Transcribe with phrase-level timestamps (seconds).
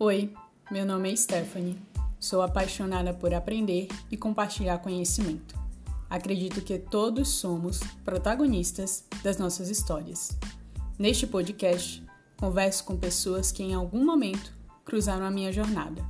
[0.00, 0.32] Oi,
[0.70, 1.76] meu nome é Stephanie.
[2.20, 5.58] Sou apaixonada por aprender e compartilhar conhecimento.
[6.08, 10.38] Acredito que todos somos protagonistas das nossas histórias.
[10.96, 12.00] Neste podcast,
[12.36, 16.00] converso com pessoas que em algum momento cruzaram a minha jornada.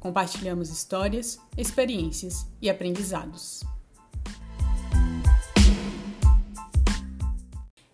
[0.00, 3.62] Compartilhamos histórias, experiências e aprendizados.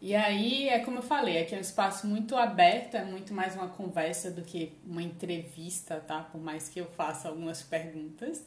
[0.05, 3.55] E aí, é como eu falei, aqui é um espaço muito aberto, é muito mais
[3.55, 6.21] uma conversa do que uma entrevista, tá?
[6.21, 8.45] Por mais que eu faça algumas perguntas.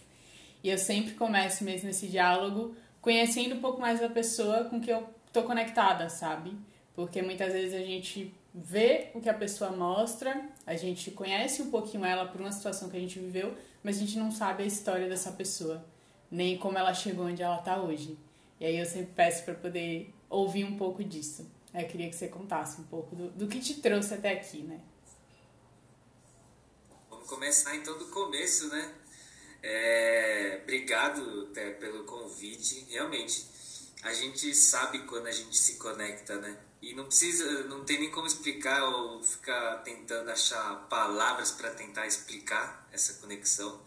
[0.64, 4.92] E eu sempre começo mesmo esse diálogo conhecendo um pouco mais da pessoa com que
[4.92, 6.56] eu tô conectada, sabe?
[6.94, 11.72] Porque muitas vezes a gente vê o que a pessoa mostra, a gente conhece um
[11.72, 14.68] pouquinho ela por uma situação que a gente viveu, mas a gente não sabe a
[14.68, 15.84] história dessa pessoa,
[16.30, 18.16] nem como ela chegou onde ela tá hoje.
[18.60, 21.50] E aí eu sempre peço para poder ouvir um pouco disso.
[21.74, 24.82] Eu queria que você contasse um pouco do, do que te trouxe até aqui, né?
[27.10, 28.94] Vamos começar então do começo, né?
[29.62, 32.86] É, obrigado é, pelo convite.
[32.90, 33.46] Realmente,
[34.04, 36.58] a gente sabe quando a gente se conecta, né?
[36.82, 42.06] E não precisa, não tem nem como explicar ou ficar tentando achar palavras para tentar
[42.06, 43.82] explicar essa conexão.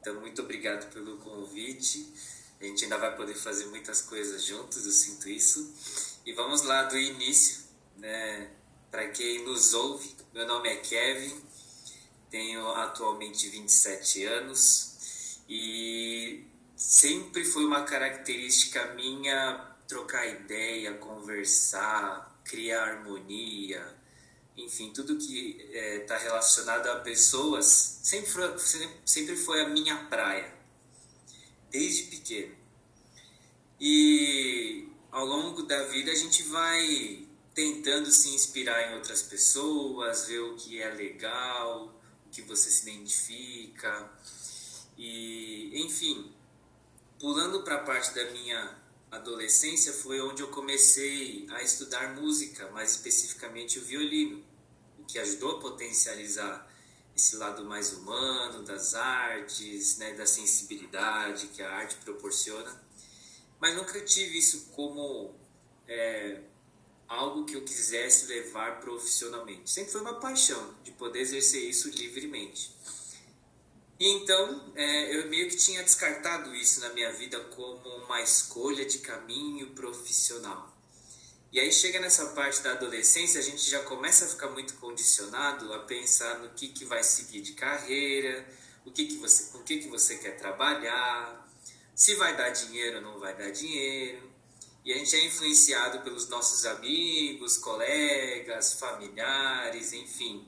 [0.00, 2.12] Então, muito obrigado pelo convite.
[2.60, 5.74] A gente ainda vai poder fazer muitas coisas juntos, eu sinto isso.
[6.24, 7.64] E vamos lá do início,
[7.98, 8.50] né?
[8.90, 11.38] Para quem nos ouve, meu nome é Kevin,
[12.30, 23.94] tenho atualmente 27 anos e sempre foi uma característica minha trocar ideia, conversar, criar harmonia,
[24.56, 28.58] enfim, tudo que está é, tá relacionado a pessoas sempre foi,
[29.04, 30.55] sempre foi a minha praia
[31.76, 32.56] desde pequeno.
[33.78, 40.40] E ao longo da vida a gente vai tentando se inspirar em outras pessoas, ver
[40.40, 41.94] o que é legal,
[42.26, 44.10] o que você se identifica.
[44.96, 46.32] E, enfim,
[47.18, 48.78] pulando para a parte da minha
[49.10, 54.42] adolescência foi onde eu comecei a estudar música, mais especificamente o violino,
[54.98, 56.70] o que ajudou a potencializar
[57.16, 62.84] esse lado mais humano das artes, né, da sensibilidade que a arte proporciona.
[63.58, 65.34] Mas nunca tive isso como
[65.88, 66.42] é,
[67.08, 69.70] algo que eu quisesse levar profissionalmente.
[69.70, 72.76] Sempre foi uma paixão de poder exercer isso livremente.
[73.98, 78.84] E então é, eu meio que tinha descartado isso na minha vida como uma escolha
[78.84, 80.75] de caminho profissional.
[81.52, 85.72] E aí chega nessa parte da adolescência, a gente já começa a ficar muito condicionado
[85.72, 88.46] a pensar no que, que vai seguir de carreira,
[88.84, 91.48] o que, que você, com o que, que você quer trabalhar,
[91.94, 94.30] se vai dar dinheiro ou não vai dar dinheiro.
[94.84, 100.46] E a gente é influenciado pelos nossos amigos, colegas, familiares, enfim.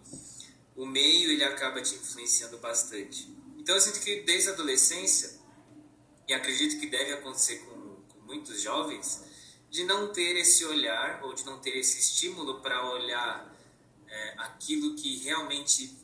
[0.77, 3.29] O meio ele acaba te influenciando bastante.
[3.57, 5.39] Então eu sinto que desde a adolescência,
[6.29, 9.25] e acredito que deve acontecer com, com muitos jovens,
[9.71, 13.55] de não ter esse olhar ou de não ter esse estímulo para olhar
[14.07, 15.97] é, aquilo que realmente,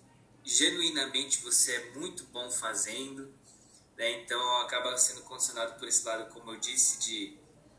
[0.44, 3.32] genuinamente você é muito bom fazendo.
[3.96, 4.22] Né?
[4.22, 7.38] Então acaba sendo condicionado por esse lado, como eu disse, de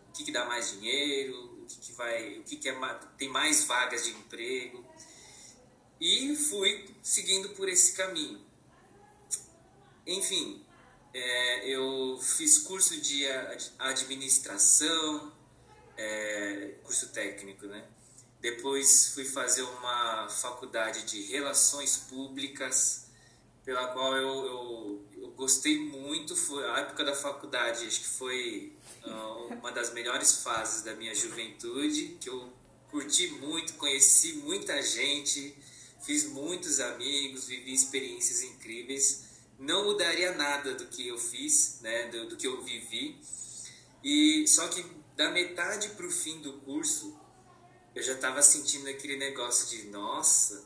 [0.10, 3.30] o que, que dá mais dinheiro, o que, que vai, o que, que é, tem
[3.30, 4.84] mais vagas de emprego.
[6.00, 8.44] E fui seguindo por esse caminho.
[10.06, 10.66] Enfim,
[11.14, 13.26] é, eu fiz curso de
[13.80, 15.32] administração,
[15.98, 17.86] é, curso técnico, né?
[18.42, 23.08] Depois fui fazer uma faculdade de Relações Públicas,
[23.64, 26.36] pela qual eu, eu, eu gostei muito.
[26.36, 28.74] Foi a época da faculdade, acho que foi
[29.04, 32.54] uh, uma das melhores fases da minha juventude, que eu
[32.92, 35.58] curti muito, conheci muita gente,
[36.04, 39.26] fiz muitos amigos, vivi experiências incríveis.
[39.58, 43.20] Não mudaria nada do que eu fiz, né, do, do que eu vivi.
[44.04, 47.18] E só que da metade para o fim do curso,
[47.94, 50.66] eu já estava sentindo aquele negócio de: nossa,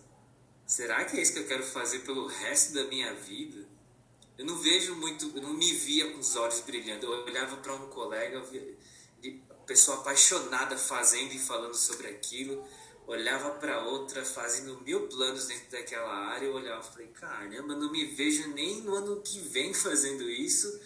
[0.66, 3.68] será que é isso que eu quero fazer pelo resto da minha vida?
[4.38, 7.06] Eu não vejo muito, eu não me via com os olhos brilhando.
[7.06, 8.76] Eu olhava para um colega, via,
[9.68, 12.66] pessoa apaixonada fazendo e falando sobre aquilo,
[13.06, 16.48] olhava para outra fazendo mil planos dentro daquela área.
[16.48, 20.82] Eu olhava e falei: caramba, não me vejo nem no ano que vem fazendo isso,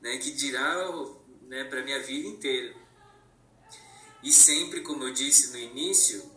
[0.00, 0.18] né?
[0.18, 0.88] Que dirá
[1.42, 2.81] né, para minha vida inteira.
[4.22, 6.30] E sempre, como eu disse no início,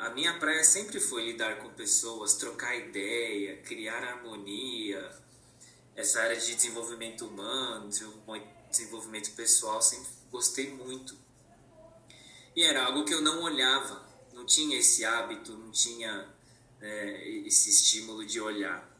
[0.00, 5.12] a minha praia sempre foi lidar com pessoas, trocar ideia, criar harmonia.
[5.94, 7.88] Essa área de desenvolvimento humano,
[8.68, 11.16] desenvolvimento pessoal, sempre gostei muito.
[12.56, 16.28] E era algo que eu não olhava, não tinha esse hábito, não tinha
[16.80, 18.92] é, esse estímulo de olhar.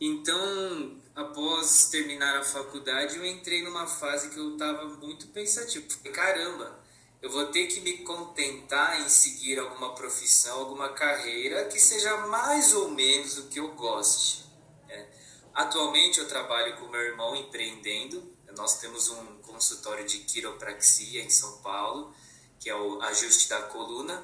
[0.00, 5.88] Então, após terminar a faculdade, eu entrei numa fase que eu estava muito pensativo.
[5.88, 6.83] Falei, caramba,
[7.24, 12.74] eu vou ter que me contentar em seguir alguma profissão, alguma carreira que seja mais
[12.74, 14.44] ou menos o que eu goste.
[14.86, 15.08] Né?
[15.54, 18.30] Atualmente eu trabalho com meu irmão empreendendo.
[18.54, 22.14] Nós temos um consultório de quiropraxia em São Paulo,
[22.60, 24.22] que é o ajuste da coluna.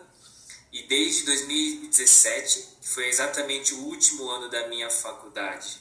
[0.70, 5.80] E desde 2017, que foi exatamente o último ano da minha faculdade,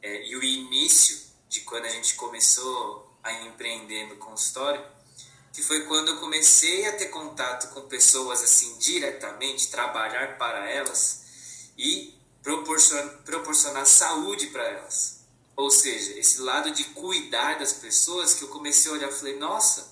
[0.00, 4.93] é, e o início de quando a gente começou a empreender no consultório,
[5.54, 11.22] que foi quando eu comecei a ter contato com pessoas assim diretamente, trabalhar para elas
[11.78, 12.12] e
[12.42, 15.20] proporcionar, proporcionar saúde para elas.
[15.56, 19.88] Ou seja, esse lado de cuidar das pessoas que eu comecei a olhar falei, nossa,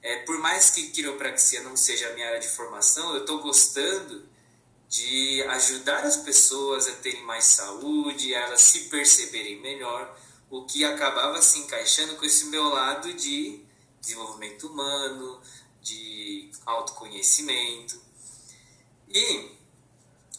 [0.00, 4.24] é, por mais que quiropraxia não seja a minha área de formação, eu estou gostando
[4.88, 10.16] de ajudar as pessoas a terem mais saúde, a elas se perceberem melhor,
[10.48, 13.68] o que acabava se encaixando com esse meu lado de
[14.00, 15.40] desenvolvimento humano,
[15.82, 18.00] de autoconhecimento.
[19.08, 19.58] E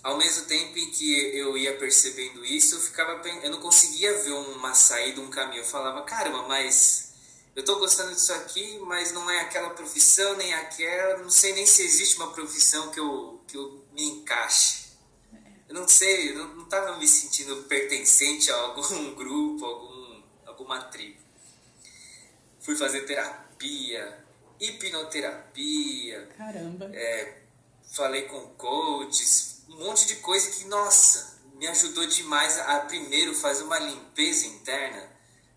[0.04, 4.32] ao mesmo tempo em que eu ia percebendo isso, eu ficava eu não conseguia ver
[4.32, 5.62] uma saída, um caminho.
[5.62, 7.14] Eu falava, caramba, mas
[7.56, 11.66] eu estou gostando disso aqui, mas não é aquela profissão, nem aquela, não sei nem
[11.66, 14.92] se existe uma profissão que eu, que eu me encaixe.
[15.68, 21.22] Eu não sei, eu não estava me sentindo pertencente a algum grupo, algum, alguma tribo.
[22.60, 24.26] Fui fazer terapia terapia,
[24.60, 26.28] hipnoterapia.
[26.38, 26.90] Caramba.
[26.94, 27.44] É,
[27.94, 33.64] falei com coaches, um monte de coisa que, nossa, me ajudou demais a primeiro fazer
[33.64, 35.10] uma limpeza interna,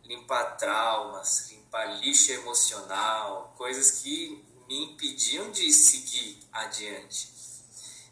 [0.04, 7.32] limpar traumas, limpar lixo emocional, coisas que me impediam de seguir adiante.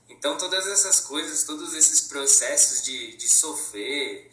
[0.08, 4.30] Então, todas essas coisas, todos esses processos de, de sofrer,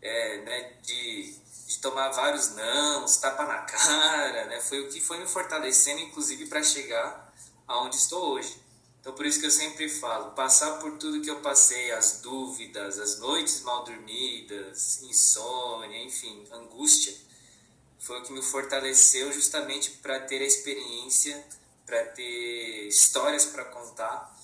[0.00, 1.36] é, né, de
[1.68, 4.58] de tomar vários nãos, tapa na cara, né?
[4.58, 7.30] Foi o que foi me fortalecendo, inclusive, para chegar
[7.66, 8.58] aonde estou hoje.
[8.98, 12.98] Então, por isso que eu sempre falo, passar por tudo que eu passei, as dúvidas,
[12.98, 17.14] as noites mal dormidas, insônia, enfim, angústia,
[17.98, 21.46] foi o que me fortaleceu justamente para ter a experiência,
[21.84, 24.34] para ter histórias para contar.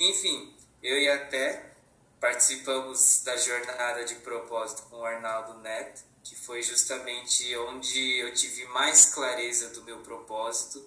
[0.00, 1.74] Enfim, eu e até
[2.18, 8.64] participamos da jornada de propósito com o Arnaldo Neto, que foi justamente onde eu tive
[8.66, 10.84] mais clareza do meu propósito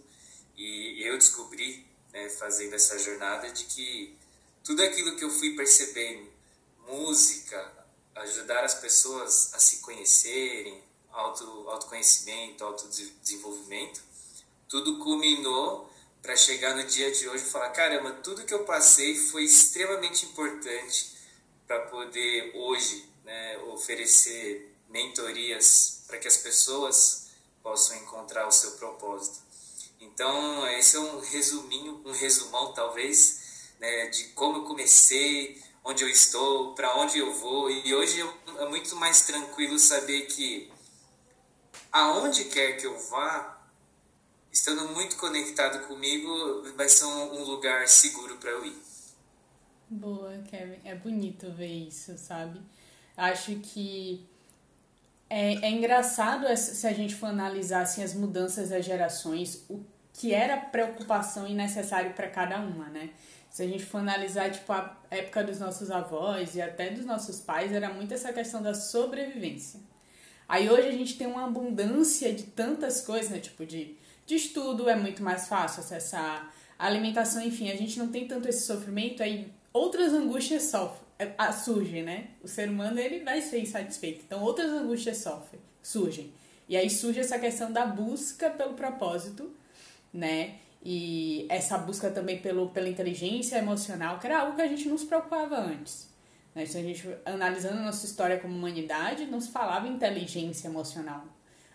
[0.56, 4.18] e eu descobri, né, fazendo essa jornada, de que
[4.64, 6.32] tudo aquilo que eu fui percebendo,
[6.88, 7.86] música,
[8.16, 14.02] ajudar as pessoas a se conhecerem, auto, autoconhecimento, autodesenvolvimento,
[14.68, 15.90] tudo culminou
[16.22, 20.26] para chegar no dia de hoje e falar: caramba, tudo que eu passei foi extremamente
[20.26, 21.16] importante
[21.68, 27.28] para poder hoje né, oferecer mentorias para que as pessoas
[27.62, 29.44] possam encontrar o seu propósito.
[30.00, 36.10] Então, esse é um resuminho, um resumão talvez, né, de como eu comecei, onde eu
[36.10, 37.70] estou, para onde eu vou.
[37.70, 38.22] E hoje
[38.58, 40.72] é muito mais tranquilo saber que
[41.92, 43.62] aonde quer que eu vá,
[44.50, 48.82] estando muito conectado comigo, vai ser um lugar seguro para eu ir.
[49.90, 50.80] Boa, Kevin.
[50.86, 52.62] É bonito ver isso, sabe?
[53.18, 54.26] Acho que
[55.30, 60.34] é, é engraçado se a gente for analisar assim, as mudanças das gerações, o que
[60.34, 63.10] era preocupação e necessário para cada uma, né?
[63.50, 67.40] Se a gente for analisar, tipo, a época dos nossos avós e até dos nossos
[67.40, 69.80] pais, era muito essa questão da sobrevivência.
[70.48, 73.40] Aí hoje a gente tem uma abundância de tantas coisas, né?
[73.40, 78.28] Tipo, de, de estudo é muito mais fácil acessar, alimentação, enfim, a gente não tem
[78.28, 81.05] tanto esse sofrimento, aí outras angústias sofrem.
[81.18, 82.28] É, surgem, né?
[82.44, 84.24] O ser humano ele vai ser insatisfeito.
[84.26, 86.34] Então outras angústias sofrem, surgem.
[86.68, 89.52] E aí surge essa questão da busca pelo propósito,
[90.14, 90.56] né?
[90.84, 94.98] E essa busca também pelo, pela inteligência emocional, que era algo que a gente não
[94.98, 96.08] se preocupava antes.
[96.54, 96.66] Né?
[96.66, 101.26] Se a gente analisando a nossa história como humanidade, não se falava inteligência emocional.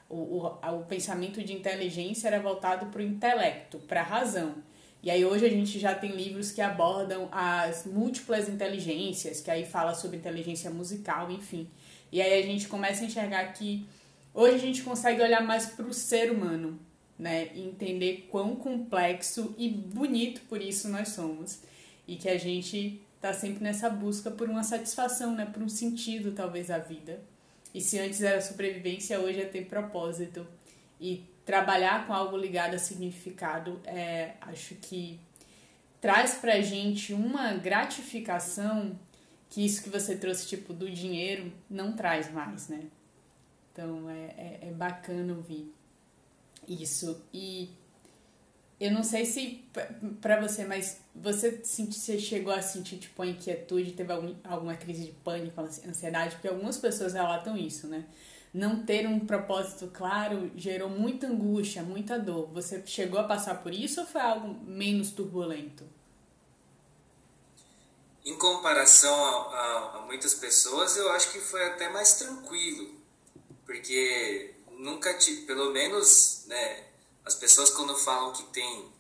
[0.09, 4.57] O, o, o pensamento de inteligência era voltado para o intelecto, para a razão.
[5.02, 9.64] E aí hoje a gente já tem livros que abordam as múltiplas inteligências, que aí
[9.64, 11.66] fala sobre inteligência musical, enfim.
[12.12, 13.87] E aí a gente começa a enxergar que
[14.35, 16.78] hoje a gente consegue olhar mais para o ser humano,
[17.19, 17.49] né?
[17.54, 21.61] E entender quão complexo e bonito por isso nós somos.
[22.07, 25.47] E que a gente está sempre nessa busca por uma satisfação, né?
[25.47, 27.21] Por um sentido, talvez, à vida.
[27.73, 30.47] E se antes era sobrevivência, hoje é ter propósito.
[31.00, 35.21] E trabalhar com algo ligado a significado, é, acho que
[36.01, 38.99] traz pra gente uma gratificação
[39.49, 42.85] que isso que você trouxe, tipo, do dinheiro, não traz mais, né?
[43.73, 45.75] Então é, é, é bacana ouvir
[46.69, 47.21] isso.
[47.35, 47.69] E
[48.79, 49.65] eu não sei se
[50.21, 55.07] para você, mas você, você chegou a sentir tipo a inquietude, teve algum, alguma crise
[55.07, 58.05] de pânico, ansiedade, porque algumas pessoas relatam isso, né?
[58.52, 62.49] Não ter um propósito claro gerou muita angústia, muita dor.
[62.52, 65.85] Você chegou a passar por isso ou foi algo menos turbulento?
[68.25, 72.95] Em comparação a, a, a muitas pessoas, eu acho que foi até mais tranquilo,
[73.64, 76.85] porque nunca tive, pelo menos, né,
[77.25, 78.92] as pessoas quando falam que tem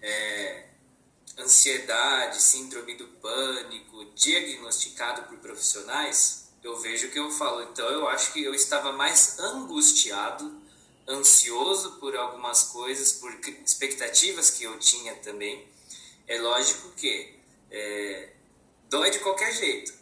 [0.00, 0.66] é,
[1.38, 7.62] ansiedade, síndrome do pânico, diagnosticado por profissionais, eu vejo que eu falo.
[7.62, 10.60] Então eu acho que eu estava mais angustiado,
[11.08, 13.32] ansioso por algumas coisas, por
[13.64, 15.66] expectativas que eu tinha também.
[16.26, 17.34] É lógico que
[17.70, 18.30] é,
[18.88, 19.94] dói de qualquer jeito,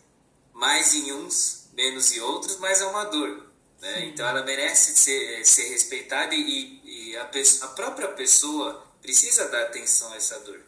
[0.55, 3.47] mais em uns, menos em outros, mas é uma dor.
[3.81, 4.07] Né?
[4.07, 10.11] Então ela merece ser, ser respeitada e, e a, a, própria pessoa precisa dar atenção
[10.13, 10.61] a essa dor.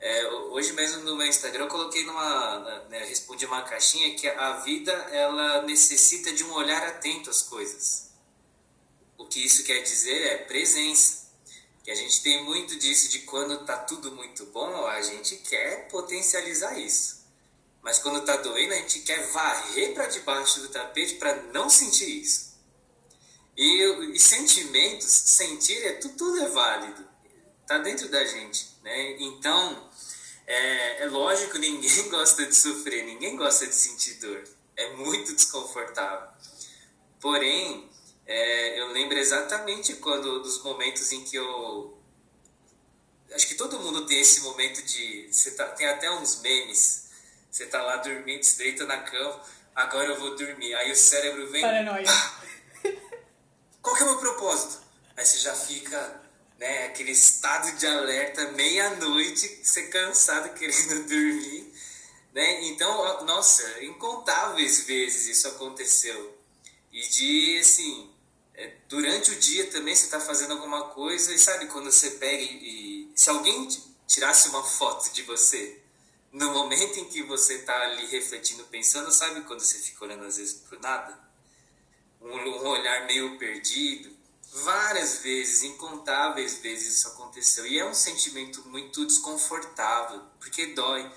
[0.00, 4.52] É, hoje mesmo no meu Instagram eu coloquei numa, né, respondi uma caixinha que a
[4.60, 8.10] vida ela necessita de um olhar atento às coisas.
[9.16, 11.26] O que isso quer dizer é presença.
[11.82, 15.88] Que a gente tem muito disso de quando tá tudo muito bom, a gente quer
[15.88, 17.18] potencializar isso.
[17.82, 22.20] Mas quando tá doendo, a gente quer varrer para debaixo do tapete para não sentir
[22.20, 22.48] isso.
[23.56, 27.08] E, e, sentimentos, sentir é tudo, tudo é válido.
[27.66, 29.16] Tá dentro da gente, né?
[29.18, 29.87] Então,
[30.52, 34.42] é, é lógico, ninguém gosta de sofrer, ninguém gosta de sentir dor.
[34.76, 36.28] É muito desconfortável.
[37.20, 37.88] Porém,
[38.26, 41.98] é, eu lembro exatamente quando dos momentos em que eu
[43.34, 47.08] acho que todo mundo tem esse momento de você tá, tem até uns memes
[47.50, 49.40] você tá lá dormindo, se deita na cama,
[49.74, 50.74] agora eu vou dormir.
[50.74, 51.62] Aí o cérebro vem.
[51.62, 52.06] Paranoia.
[53.82, 54.82] Qual que é o meu propósito?
[55.16, 56.22] Aí você já fica,
[56.58, 61.72] né, aquele estado de alerta, meia-noite, você cansado querendo dormir.
[62.34, 62.68] Né?
[62.68, 66.36] Então, nossa, incontáveis vezes isso aconteceu.
[66.92, 68.10] E de, assim,
[68.54, 72.42] é, durante o dia também você está fazendo alguma coisa e sabe quando você pega
[72.42, 73.68] e, e se alguém
[74.06, 75.80] tirasse uma foto de você
[76.32, 80.36] no momento em que você está ali refletindo, pensando, sabe quando você fica olhando às
[80.36, 81.18] vezes para nada?
[82.20, 84.17] Um, um olhar meio perdido.
[84.52, 87.66] Várias vezes, incontáveis vezes isso aconteceu.
[87.66, 91.10] E é um sentimento muito desconfortável, porque dói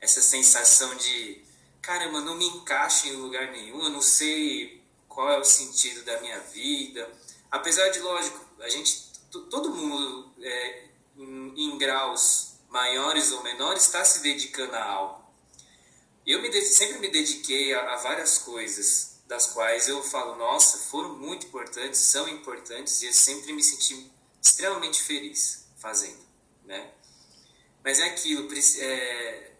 [0.00, 1.44] essa sensação de
[1.82, 6.20] caramba, não me encaixo em lugar nenhum, eu não sei qual é o sentido da
[6.20, 7.10] minha vida.
[7.50, 9.10] Apesar de, lógico, a gente,
[9.50, 10.84] todo mundo é,
[11.16, 15.20] em, em graus maiores ou menores, está se dedicando a algo.
[16.24, 21.14] Eu me, sempre me dediquei a, a várias coisas, das quais eu falo, nossa, foram
[21.16, 24.10] muito importantes, são importantes, e eu sempre me senti
[24.42, 26.18] extremamente feliz fazendo,
[26.64, 26.90] né?
[27.84, 28.48] Mas é aquilo,
[28.80, 29.52] é,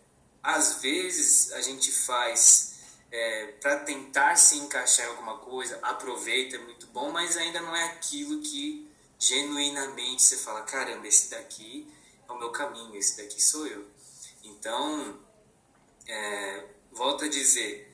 [0.43, 2.81] às vezes a gente faz
[3.13, 7.75] é, para tentar se encaixar em alguma coisa, aproveita, é muito bom, mas ainda não
[7.75, 11.89] é aquilo que genuinamente você fala, caramba, esse daqui
[12.29, 13.87] é o meu caminho, esse daqui sou eu.
[14.43, 15.17] Então,
[16.09, 17.90] é, volto a dizer,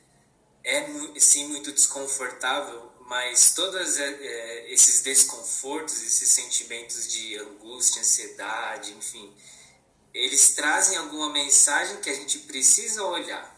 [0.66, 8.92] é sim muito desconfortável, mas todos é, é, esses desconfortos, esses sentimentos de angústia, ansiedade,
[8.92, 9.32] enfim,
[10.12, 13.54] eles trazem alguma mensagem que a gente precisa olhar.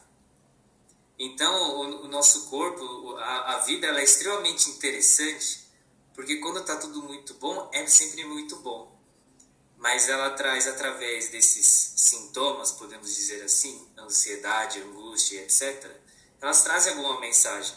[1.18, 5.66] Então, o, o nosso corpo, a, a vida, ela é extremamente interessante,
[6.14, 8.98] porque quando está tudo muito bom, é sempre muito bom
[9.78, 15.88] mas ela traz através desses sintomas, podemos dizer assim, ansiedade, angústia, etc.
[16.40, 17.76] Elas trazem alguma mensagem.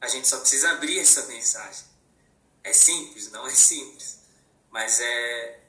[0.00, 1.84] A gente só precisa abrir essa mensagem.
[2.62, 4.18] É simples, não é simples,
[4.70, 5.60] mas é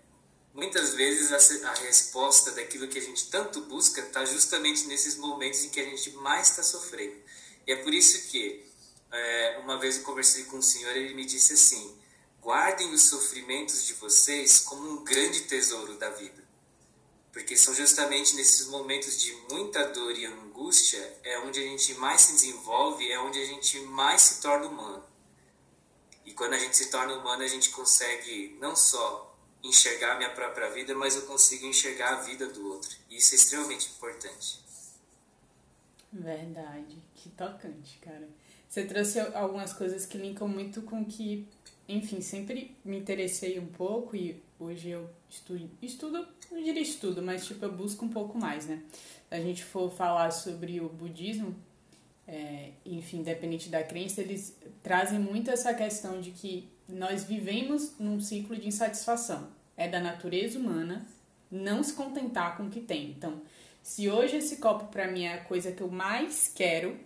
[0.54, 5.70] muitas vezes a, resposta daquilo que a gente tanto busca está justamente nesses momentos em
[5.70, 7.16] que a gente mais está sofrendo.
[7.66, 8.66] E é por isso que
[9.12, 11.98] é, uma vez eu conversei com um senhor, ele me disse assim:
[12.42, 16.44] Guardem os sofrimentos de vocês como um grande tesouro da vida.
[17.32, 20.49] Porque são justamente nesses momentos de muita dor e angústia
[21.24, 25.04] é onde a gente mais se desenvolve, é onde a gente mais se torna humano.
[26.26, 30.30] E quando a gente se torna humano, a gente consegue não só enxergar a minha
[30.30, 32.96] própria vida, mas eu consigo enxergar a vida do outro.
[33.10, 34.60] E isso é extremamente importante.
[36.12, 36.98] Verdade.
[37.16, 38.28] Que tocante, cara.
[38.68, 41.48] Você trouxe algumas coisas que linkam muito com que
[41.90, 47.46] enfim, sempre me interessei um pouco e hoje eu estudo, estudo, não diria estudo, mas
[47.46, 48.82] tipo, eu busco um pouco mais, né?
[49.30, 51.56] Se a gente for falar sobre o budismo,
[52.28, 58.20] é, enfim, independente da crença, eles trazem muito essa questão de que nós vivemos num
[58.20, 59.48] ciclo de insatisfação.
[59.78, 61.08] É da natureza humana
[61.50, 63.12] não se contentar com o que tem.
[63.12, 63.42] Então,
[63.82, 67.00] se hoje esse copo para mim é a coisa que eu mais quero,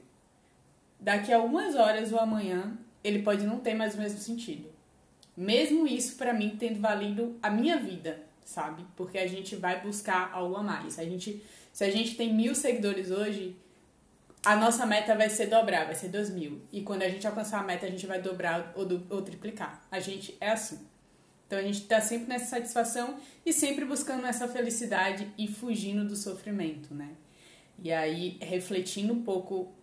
[1.00, 4.73] daqui a algumas horas ou amanhã ele pode não ter mais o mesmo sentido.
[5.36, 8.86] Mesmo isso para mim tendo valido a minha vida, sabe?
[8.96, 11.00] Porque a gente vai buscar algo a mais.
[11.00, 13.56] A gente, se a gente tem mil seguidores hoje,
[14.46, 16.62] a nossa meta vai ser dobrar, vai ser dois mil.
[16.72, 19.82] E quando a gente alcançar a meta, a gente vai dobrar ou, ou triplicar.
[19.90, 20.80] A gente é assim.
[21.48, 26.16] Então a gente está sempre nessa satisfação e sempre buscando essa felicidade e fugindo do
[26.16, 27.12] sofrimento, né?
[27.82, 29.74] E aí, refletindo um pouco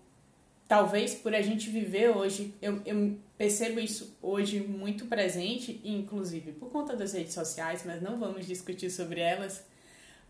[0.71, 6.71] talvez por a gente viver hoje, eu, eu percebo isso hoje muito presente, inclusive por
[6.71, 9.67] conta das redes sociais, mas não vamos discutir sobre elas.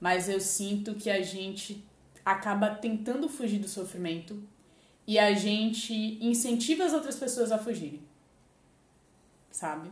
[0.01, 1.85] Mas eu sinto que a gente
[2.25, 4.43] acaba tentando fugir do sofrimento
[5.07, 5.93] e a gente
[6.25, 8.01] incentiva as outras pessoas a fugirem.
[9.51, 9.91] Sabe?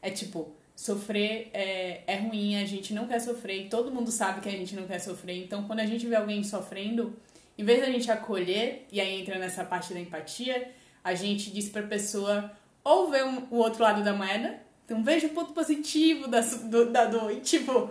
[0.00, 4.48] É tipo, sofrer é, é ruim, a gente não quer sofrer, todo mundo sabe que
[4.48, 5.44] a gente não quer sofrer.
[5.44, 7.14] Então, quando a gente vê alguém sofrendo,
[7.56, 10.70] em vez da gente acolher, e aí entra nessa parte da empatia,
[11.04, 12.50] a gente diz pra pessoa
[12.84, 16.90] ou ver um, o outro lado da moeda, então veja o ponto positivo da, do,
[16.90, 17.90] da dor, e tipo,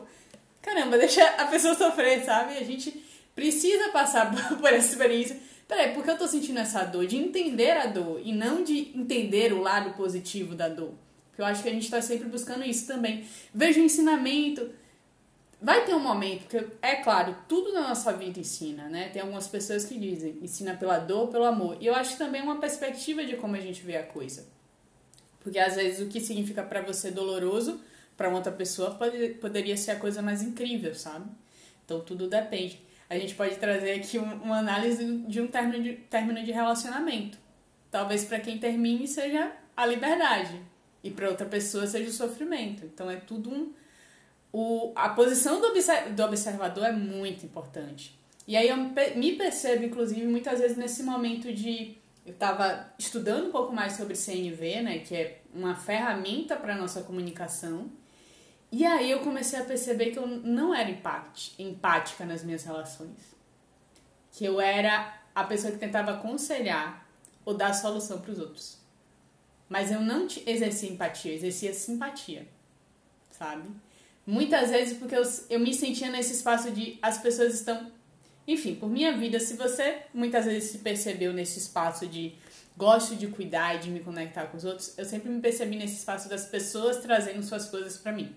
[0.61, 2.57] caramba, deixa a pessoa sofrer, sabe?
[2.57, 3.03] A gente
[3.33, 5.37] precisa passar por essa experiência.
[5.67, 7.07] Peraí, por que eu tô sentindo essa dor?
[7.07, 10.93] De entender a dor e não de entender o lado positivo da dor.
[11.29, 13.25] Porque eu acho que a gente tá sempre buscando isso também.
[13.53, 14.69] Veja o ensinamento
[15.61, 19.09] Vai ter um momento, que é claro, tudo na nossa vida ensina, né?
[19.09, 21.77] Tem algumas pessoas que dizem, ensina pela dor, pelo amor.
[21.79, 24.47] E eu acho também uma perspectiva de como a gente vê a coisa.
[25.39, 27.79] Porque às vezes o que significa para você doloroso,
[28.17, 31.29] para outra pessoa pode, poderia ser a coisa mais incrível, sabe?
[31.85, 32.81] Então tudo depende.
[33.07, 37.37] A gente pode trazer aqui um, uma análise de um término de, término de relacionamento.
[37.91, 40.59] Talvez para quem termine seja a liberdade
[41.03, 42.83] e para outra pessoa seja o sofrimento.
[42.85, 43.73] Então é tudo um
[44.51, 48.19] o, a posição do, observ, do observador é muito importante.
[48.47, 48.77] E aí eu
[49.15, 51.97] me percebo, inclusive, muitas vezes nesse momento de.
[52.25, 57.01] Eu estava estudando um pouco mais sobre CNV, né, que é uma ferramenta para nossa
[57.01, 57.89] comunicação.
[58.71, 60.89] E aí eu comecei a perceber que eu não era
[61.57, 63.17] empática nas minhas relações.
[64.31, 67.07] Que eu era a pessoa que tentava aconselhar
[67.43, 68.77] ou dar solução para os outros.
[69.67, 72.47] Mas eu não exercia empatia, eu exercia simpatia,
[73.31, 73.67] sabe?
[74.25, 77.91] Muitas vezes porque eu, eu me sentia nesse espaço de as pessoas estão.
[78.47, 82.33] Enfim, por minha vida, se você muitas vezes se percebeu nesse espaço de
[82.77, 85.95] gosto de cuidar e de me conectar com os outros, eu sempre me percebi nesse
[85.95, 88.35] espaço das pessoas trazendo suas coisas para mim.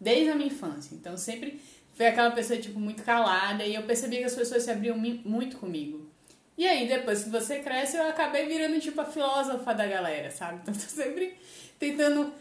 [0.00, 0.94] Desde a minha infância.
[0.94, 1.60] Então sempre
[1.94, 5.56] foi aquela pessoa tipo muito calada e eu percebi que as pessoas se abriam muito
[5.58, 6.10] comigo.
[6.56, 10.60] E aí, depois que você cresce, eu acabei virando tipo a filósofa da galera, sabe?
[10.62, 11.36] Então tô sempre
[11.78, 12.32] tentando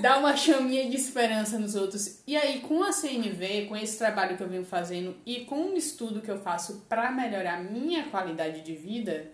[0.00, 2.22] dar uma chaminha de esperança nos outros.
[2.26, 5.76] E aí, com a CNV, com esse trabalho que eu venho fazendo e com o
[5.76, 9.30] estudo que eu faço para melhorar minha qualidade de vida,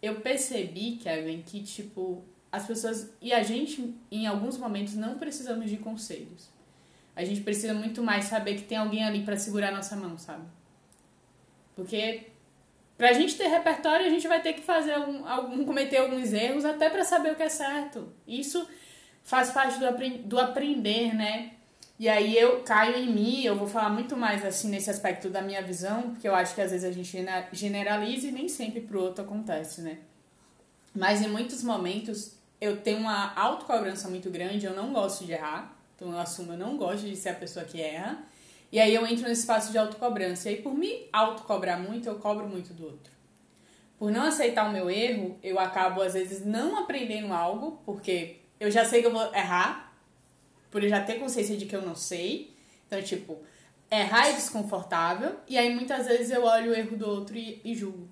[0.00, 5.70] eu percebi, Kevin, que tipo, as pessoas e a gente em alguns momentos não precisamos
[5.70, 6.50] de conselhos.
[7.14, 10.44] A gente precisa muito mais saber que tem alguém ali para segurar nossa mão, sabe?
[11.76, 12.31] Porque
[13.02, 16.64] pra gente ter repertório, a gente vai ter que fazer algum, algum cometer alguns erros
[16.64, 18.12] até para saber o que é certo.
[18.28, 18.64] Isso
[19.24, 21.50] faz parte do, do aprender, né?
[21.98, 25.42] E aí eu caio em mim, eu vou falar muito mais assim nesse aspecto da
[25.42, 27.12] minha visão, porque eu acho que às vezes a gente
[27.52, 29.98] generaliza e nem sempre pro outro acontece, né?
[30.94, 35.76] Mas em muitos momentos eu tenho uma autocobrança muito grande, eu não gosto de errar,
[35.96, 38.22] então eu assumo, eu não gosto de ser a pessoa que erra.
[38.72, 40.48] E aí eu entro nesse espaço de autocobrança.
[40.50, 43.12] E aí por me autocobrar muito, eu cobro muito do outro.
[43.98, 48.70] Por não aceitar o meu erro, eu acabo às vezes não aprendendo algo, porque eu
[48.70, 49.94] já sei que eu vou errar,
[50.70, 52.56] por eu já ter consciência de que eu não sei.
[52.86, 53.38] Então, tipo,
[53.90, 57.74] errar é desconfortável, e aí muitas vezes eu olho o erro do outro e, e
[57.74, 58.08] julgo.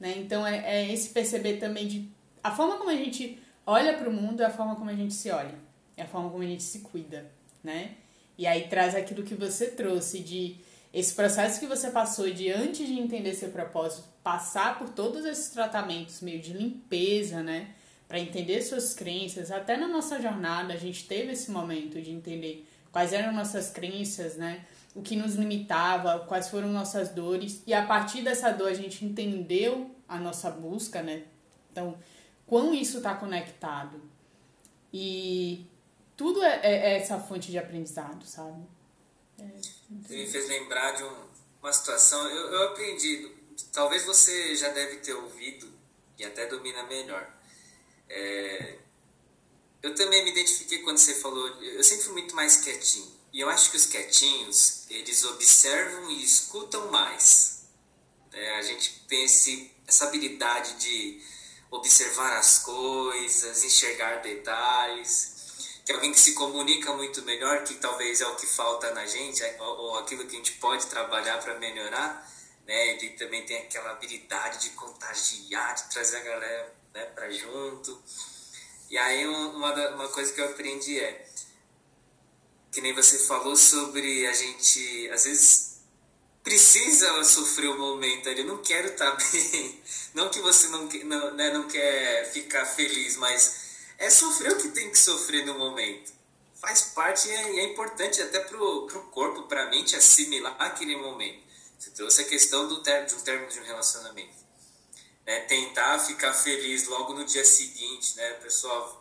[0.00, 0.14] Né?
[0.16, 2.08] Então, é, é esse perceber também de.
[2.42, 5.12] A forma como a gente olha para o mundo é a forma como a gente
[5.12, 5.54] se olha,
[5.96, 7.30] é a forma como a gente se cuida,
[7.62, 7.96] né?
[8.38, 10.56] E aí traz aquilo que você trouxe de
[10.94, 15.50] esse processo que você passou de antes de entender seu propósito, passar por todos esses
[15.50, 17.74] tratamentos meio de limpeza, né?
[18.08, 19.50] para entender suas crenças.
[19.50, 24.36] Até na nossa jornada a gente teve esse momento de entender quais eram nossas crenças,
[24.36, 24.64] né?
[24.94, 29.04] O que nos limitava, quais foram nossas dores e a partir dessa dor a gente
[29.04, 31.24] entendeu a nossa busca, né?
[31.70, 31.96] Então,
[32.46, 34.00] quão isso está conectado.
[34.92, 35.66] E
[36.18, 38.60] tudo é, é, é essa fonte de aprendizado, sabe?
[39.38, 39.44] É,
[39.88, 41.28] me fez lembrar de um,
[41.62, 42.28] uma situação.
[42.28, 43.32] Eu, eu aprendi,
[43.72, 45.72] talvez você já deve ter ouvido
[46.18, 47.32] e até domina melhor.
[48.10, 48.78] É,
[49.80, 51.46] eu também me identifiquei quando você falou.
[51.62, 53.16] Eu sempre fui muito mais quietinho.
[53.32, 57.62] E eu acho que os quietinhos, eles observam e escutam mais.
[58.32, 61.22] É, a gente tem esse, essa habilidade de
[61.70, 65.37] observar as coisas, enxergar detalhes.
[65.88, 69.42] Que alguém que se comunica muito melhor, que talvez é o que falta na gente,
[69.42, 72.30] é, ou, aquilo que a gente pode trabalhar para melhorar.
[72.66, 72.88] Né?
[72.90, 78.02] Ele também tem aquela habilidade de contagiar, de trazer a galera né, para junto.
[78.90, 81.26] E aí uma, uma coisa que eu aprendi é
[82.70, 85.80] que nem você falou sobre a gente às vezes
[86.44, 88.40] precisa sofrer o um momento ali.
[88.40, 89.82] Eu não quero estar tá bem.
[90.12, 93.67] Não que você não, não, né, não quer ficar feliz, mas
[93.98, 96.12] é sofrer o que tem que sofrer no momento.
[96.54, 101.46] Faz parte e é, é importante até pro, pro corpo, pra mente assimilar aquele momento.
[101.78, 104.48] Você trouxe a questão do ter, de um término de um relacionamento
[105.28, 108.30] né, tentar ficar feliz logo no dia seguinte, né?
[108.30, 108.98] A pessoa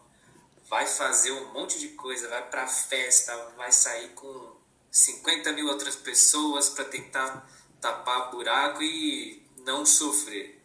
[0.70, 4.54] vai fazer um monte de coisa, vai para festa, vai sair com
[4.92, 10.62] 50 mil outras pessoas para tentar tapar buraco e não sofrer,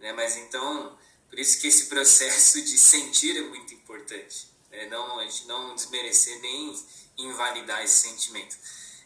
[0.00, 0.12] né?
[0.12, 0.98] Mas então,
[1.34, 4.86] por isso que esse processo de sentir é muito importante, né?
[4.86, 6.80] não a gente não desmerecer nem
[7.18, 8.56] invalidar esse sentimento.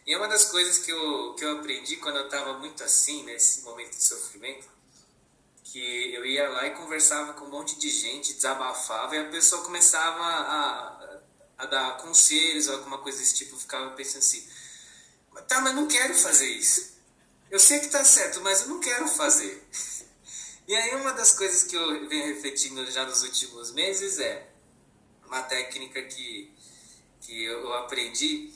[0.05, 3.23] E é uma das coisas que eu, que eu aprendi quando eu estava muito assim,
[3.23, 4.67] nesse momento de sofrimento,
[5.63, 9.63] que eu ia lá e conversava com um monte de gente, desabafava e a pessoa
[9.63, 11.19] começava a,
[11.57, 13.55] a dar conselhos ou alguma coisa desse tipo.
[13.55, 14.47] Eu ficava pensando assim:
[15.47, 16.93] tá, mas não quero fazer isso.
[17.49, 19.67] Eu sei que tá certo, mas eu não quero fazer.
[20.69, 24.47] E aí, uma das coisas que eu venho refletindo já nos últimos meses é
[25.25, 26.53] uma técnica que,
[27.21, 28.53] que eu aprendi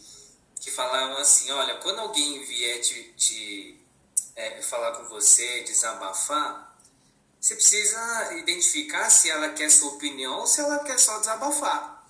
[0.61, 3.81] que falavam assim: olha, quando alguém vier te, te
[4.35, 6.71] é, falar com você, desabafar
[7.41, 12.07] você precisa identificar se ela quer sua opinião ou se ela quer só desabafar.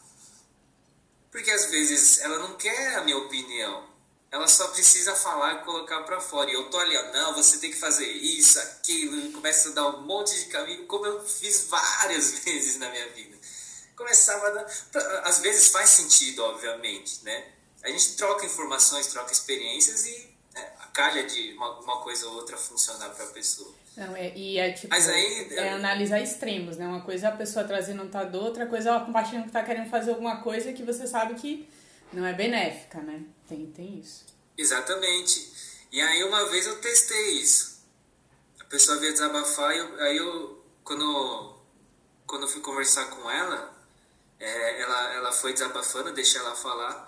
[1.31, 3.92] Porque às vezes ela não quer a minha opinião.
[4.33, 6.49] Ela só precisa falar e colocar para fora.
[6.49, 9.73] E eu tô ali, ó, não, você tem que fazer isso, aquilo, e começa a
[9.73, 13.37] dar um monte de caminho, como eu fiz várias vezes na minha vida.
[13.95, 14.65] Começava a dar.
[15.23, 17.45] Às vezes faz sentido, obviamente, né?
[17.83, 22.33] A gente troca informações, troca experiências e é, a calha de uma, uma coisa ou
[22.33, 23.71] outra funcionar para a pessoa.
[23.95, 24.89] Não, é, e é tipo.
[24.89, 26.87] Mas aí, é analisar extremos, né?
[26.87, 29.61] Uma coisa é a pessoa trazendo um tá outra coisa é ela compartilhando que tá
[29.61, 31.69] querendo fazer alguma coisa que você sabe que
[32.13, 33.23] não é benéfica, né?
[33.47, 34.25] Tem, tem isso.
[34.57, 35.51] Exatamente.
[35.91, 37.83] E aí uma vez eu testei isso.
[38.59, 41.55] A pessoa veio desabafar e eu, aí eu, quando,
[42.25, 43.73] quando eu fui conversar com ela,
[44.39, 47.07] é, ela, ela foi desabafando, deixei ela falar.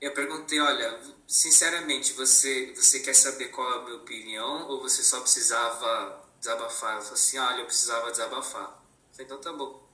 [0.00, 5.02] Eu perguntei, olha, sinceramente, você, você quer saber qual é a minha opinião ou você
[5.02, 6.92] só precisava desabafar?
[6.92, 8.62] Ela falou assim, olha, eu precisava desabafar.
[8.62, 9.87] Eu falei, então tá bom.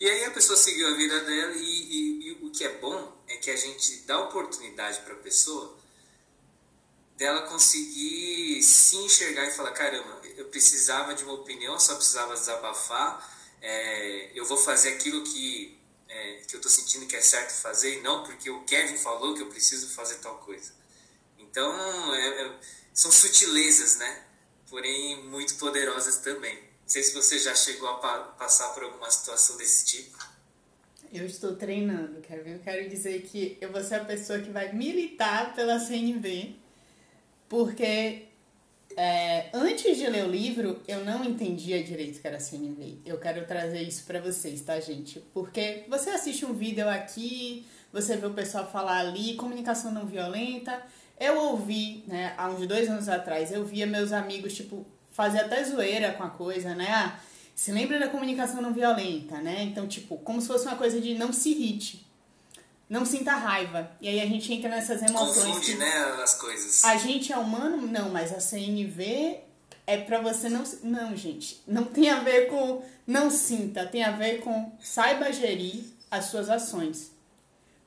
[0.00, 3.22] E aí a pessoa seguiu a vida dela e, e, e o que é bom
[3.28, 5.78] é que a gente dá oportunidade para a pessoa
[7.18, 13.38] dela conseguir se enxergar e falar, caramba, eu precisava de uma opinião, só precisava desabafar,
[13.60, 17.98] é, eu vou fazer aquilo que é, que eu estou sentindo que é certo fazer
[17.98, 20.72] e não porque o Kevin falou que eu preciso fazer tal coisa.
[21.38, 22.60] Então, é, é,
[22.94, 24.24] são sutilezas, né?
[24.70, 26.69] Porém, muito poderosas também.
[26.90, 30.18] Sei se você já chegou a pa passar por alguma situação desse tipo.
[31.12, 32.54] Eu estou treinando, Kevin.
[32.54, 36.56] Eu quero dizer que eu vou ser a pessoa que vai militar pela CNV,
[37.48, 38.24] porque
[38.96, 42.98] é, antes de ler o livro, eu não entendia direito que era CNV.
[43.06, 45.20] Eu quero trazer isso para vocês, tá, gente?
[45.32, 50.82] Porque você assiste um vídeo aqui, você vê o pessoal falar ali, comunicação não violenta.
[51.20, 55.62] Eu ouvi, né, há uns dois anos atrás, eu via meus amigos, tipo, fazer até
[55.64, 56.88] zoeira com a coisa, né?
[56.90, 57.18] Ah,
[57.54, 59.62] se lembra da comunicação não violenta, né?
[59.62, 62.10] Então, tipo, como se fosse uma coisa de não se irrite
[62.90, 63.88] não sinta raiva.
[64.00, 65.46] E aí a gente entra nessas emoções.
[65.46, 66.84] Confunde, né, as coisas.
[66.84, 67.86] A gente é humano?
[67.86, 69.38] Não, mas a CNV
[69.86, 70.64] é para você não.
[70.82, 71.62] Não, gente.
[71.68, 76.50] Não tem a ver com não sinta, tem a ver com saiba gerir as suas
[76.50, 77.12] ações.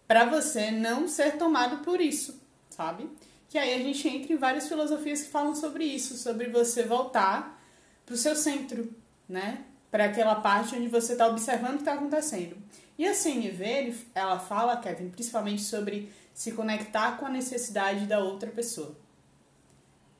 [0.08, 3.10] Para você não ser tomado por isso, sabe?
[3.54, 7.64] Que aí a gente entra em várias filosofias que falam sobre isso, sobre você voltar
[8.04, 8.92] pro seu centro,
[9.30, 9.64] né?
[9.92, 12.58] Para aquela parte onde você está observando o que está acontecendo.
[12.98, 18.50] E a CNV, ela fala, Kevin, principalmente sobre se conectar com a necessidade da outra
[18.50, 18.98] pessoa.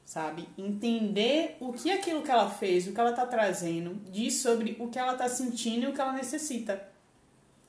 [0.06, 0.48] sabe?
[0.56, 4.90] Entender o que aquilo que ela fez, o que ela tá trazendo, diz sobre o
[4.90, 6.88] que ela tá sentindo e o que ela necessita.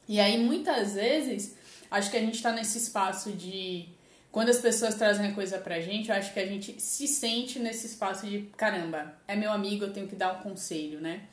[0.06, 1.56] E aí, muitas vezes,
[1.90, 3.88] acho que a gente tá nesse espaço de.
[4.34, 7.60] Quando as pessoas trazem a coisa pra gente, eu acho que a gente se sente
[7.60, 11.28] nesse espaço de caramba, é meu amigo, eu tenho que dar um conselho, né?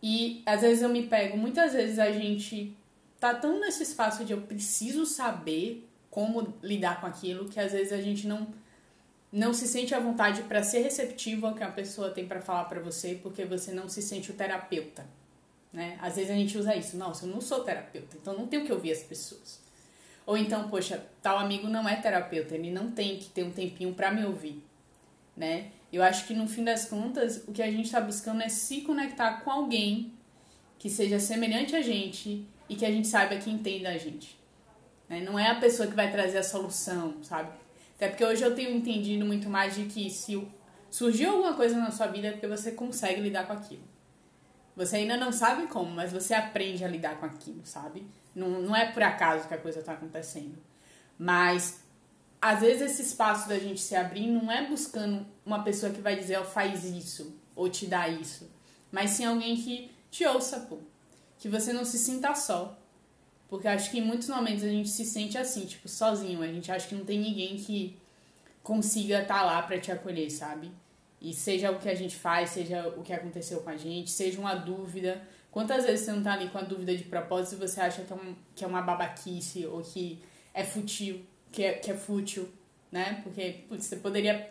[0.00, 2.76] E às vezes eu me pego, muitas vezes a gente
[3.18, 7.92] tá tão nesse espaço de eu preciso saber como lidar com aquilo que às vezes
[7.92, 8.46] a gente não
[9.32, 12.66] não se sente à vontade para ser receptivo ao que a pessoa tem para falar
[12.66, 15.04] para você, porque você não se sente o terapeuta,
[15.72, 15.98] né?
[16.00, 18.72] Às vezes a gente usa isso, nossa, eu não sou terapeuta, então não tenho que
[18.72, 19.66] ouvir as pessoas.
[20.28, 23.94] Ou então, poxa, tal amigo não é terapeuta, ele não tem que ter um tempinho
[23.94, 24.62] para me ouvir,
[25.34, 25.70] né?
[25.90, 28.82] Eu acho que no fim das contas, o que a gente está buscando é se
[28.82, 30.12] conectar com alguém
[30.78, 34.38] que seja semelhante a gente e que a gente saiba que entenda a gente.
[35.08, 35.22] Né?
[35.22, 37.50] Não é a pessoa que vai trazer a solução, sabe?
[37.96, 40.46] Até porque hoje eu tenho entendido muito mais de que se
[40.90, 43.88] surgiu alguma coisa na sua vida é porque você consegue lidar com aquilo.
[44.76, 48.06] Você ainda não sabe como, mas você aprende a lidar com aquilo, sabe?
[48.38, 50.56] Não, não é por acaso que a coisa está acontecendo.
[51.18, 51.80] Mas
[52.40, 56.16] às vezes esse espaço da gente se abrir não é buscando uma pessoa que vai
[56.16, 58.48] dizer, ó, oh, faz isso, ou te dá isso.
[58.92, 60.78] Mas sim alguém que te ouça, pô.
[61.38, 62.78] Que você não se sinta só.
[63.48, 66.42] Porque acho que em muitos momentos a gente se sente assim, tipo, sozinho.
[66.42, 67.98] A gente acha que não tem ninguém que
[68.62, 70.70] consiga estar tá lá para te acolher, sabe?
[71.20, 74.38] E seja o que a gente faz, seja o que aconteceu com a gente, seja
[74.38, 75.20] uma dúvida.
[75.58, 78.12] Quantas vezes você não tá ali com a dúvida de propósito e você acha que
[78.12, 80.22] é, um, que é uma babaquice ou que
[80.54, 82.48] é fútil, que é, que é fútil,
[82.92, 83.20] né?
[83.24, 84.50] Porque putz, você poderia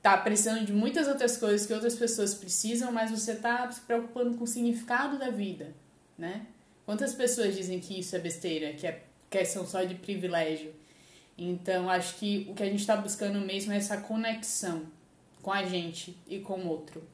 [0.00, 4.38] tá precisando de muitas outras coisas que outras pessoas precisam, mas você tá se preocupando
[4.38, 5.74] com o significado da vida,
[6.16, 6.46] né?
[6.86, 10.72] Quantas pessoas dizem que isso é besteira, que é questão só de privilégio?
[11.36, 14.86] Então, acho que o que a gente está buscando mesmo é essa conexão
[15.42, 17.06] com a gente e com o outro.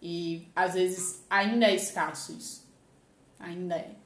[0.00, 2.61] E às vezes ainda é escasso isso.
[3.42, 3.96] Ainda é.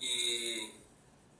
[0.00, 0.70] E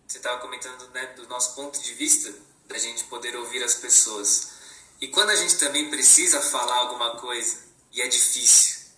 [0.06, 2.34] você estava comentando né, do nosso ponto de vista,
[2.66, 4.54] da gente poder ouvir as pessoas.
[5.00, 8.90] E quando a gente também precisa falar alguma coisa, e é difícil,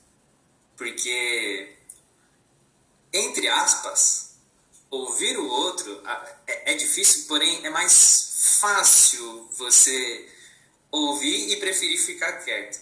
[0.76, 1.76] porque
[3.12, 4.36] entre aspas,
[4.90, 6.02] ouvir o outro
[6.46, 10.32] é, é difícil, porém é mais fácil você
[10.90, 12.80] ouvir e preferir ficar quieto.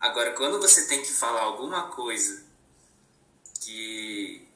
[0.00, 2.43] Agora, quando você tem que falar alguma coisa
[3.64, 4.46] que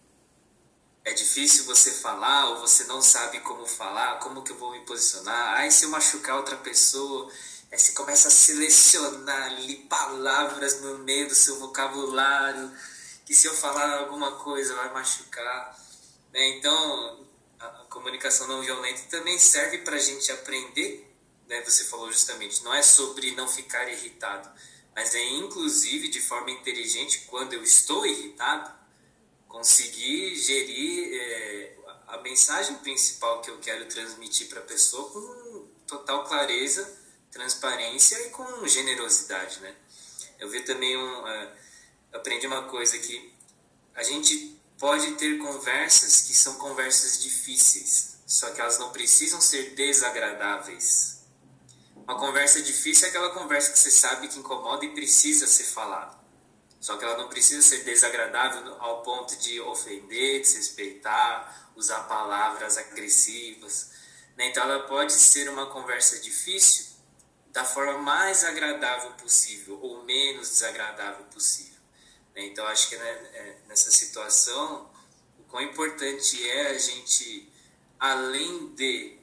[1.02, 4.80] é difícil você falar ou você não sabe como falar, como que eu vou me
[4.80, 7.32] posicionar, aí se eu machucar outra pessoa,
[7.72, 12.70] aí você começa a selecionar ali palavras no meio do seu vocabulário,
[13.24, 15.78] que se eu falar alguma coisa vai machucar.
[16.32, 16.48] Né?
[16.58, 17.26] Então,
[17.58, 21.10] a comunicação não violenta também serve para a gente aprender.
[21.46, 21.62] Né?
[21.62, 24.50] Você falou justamente, não é sobre não ficar irritado,
[24.94, 28.77] mas é inclusive de forma inteligente, quando eu estou irritado,
[29.48, 31.76] conseguir gerir é,
[32.08, 36.96] a mensagem principal que eu quero transmitir para a pessoa com total clareza,
[37.30, 39.60] transparência e com generosidade.
[39.60, 39.74] Né?
[40.38, 41.22] Eu vi também um.
[41.22, 41.48] Uh,
[42.12, 43.34] aprendi uma coisa que
[43.94, 49.74] a gente pode ter conversas que são conversas difíceis, só que elas não precisam ser
[49.74, 51.18] desagradáveis.
[51.96, 56.17] Uma conversa difícil é aquela conversa que você sabe que incomoda e precisa ser falada.
[56.80, 63.92] Só que ela não precisa ser desagradável ao ponto de ofender, desrespeitar, usar palavras agressivas.
[64.36, 64.48] Né?
[64.48, 66.86] Então ela pode ser uma conversa difícil
[67.50, 71.78] da forma mais agradável possível ou menos desagradável possível.
[72.36, 74.88] Então, acho que né, é, nessa situação,
[75.38, 77.52] o quão importante é a gente,
[77.98, 79.18] além de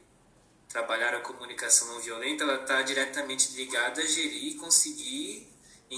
[0.67, 5.44] trabalhar a comunicação não violenta, ela está diretamente ligada a gerir e conseguir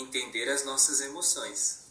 [0.02, 1.88] entender as nossas emoções.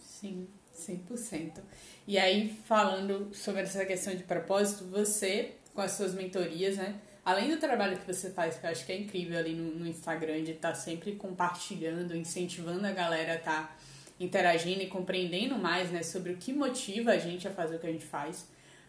[0.00, 1.60] Sim, 100%.
[2.06, 7.00] E aí, falando sobre essa questão de propósito, você, com as suas mentorias, né?
[7.24, 9.86] Além do trabalho que você faz, que eu acho que é incrível ali no, no
[9.86, 13.76] Instagram, de estar tá sempre compartilhando, incentivando a galera a estar tá
[14.20, 17.86] interagindo e compreendendo mais, né, sobre o que motiva a gente a fazer o que
[17.86, 18.46] a gente faz.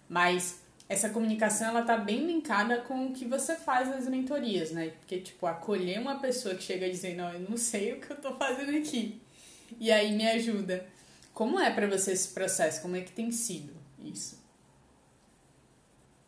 [0.09, 4.89] Mas essa comunicação ela tá bem linkada com o que você faz nas mentorias, né?
[4.99, 8.17] Porque tipo, acolher uma pessoa que chega dizendo, não, eu não sei o que eu
[8.17, 9.19] tô fazendo aqui.
[9.79, 10.87] E aí me ajuda.
[11.33, 12.81] Como é para você esse processo?
[12.81, 14.39] Como é que tem sido isso?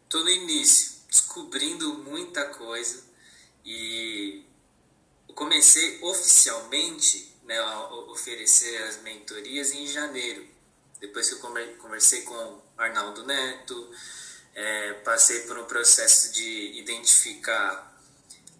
[0.10, 3.04] Tô no início, descobrindo muita coisa
[3.63, 4.43] e
[5.36, 7.62] comecei oficialmente né,
[8.10, 10.46] oferecer as mentorias em janeiro.
[11.00, 13.91] Depois que eu conversei com Arnaldo Neto,
[14.58, 17.96] é, passei por um processo de identificar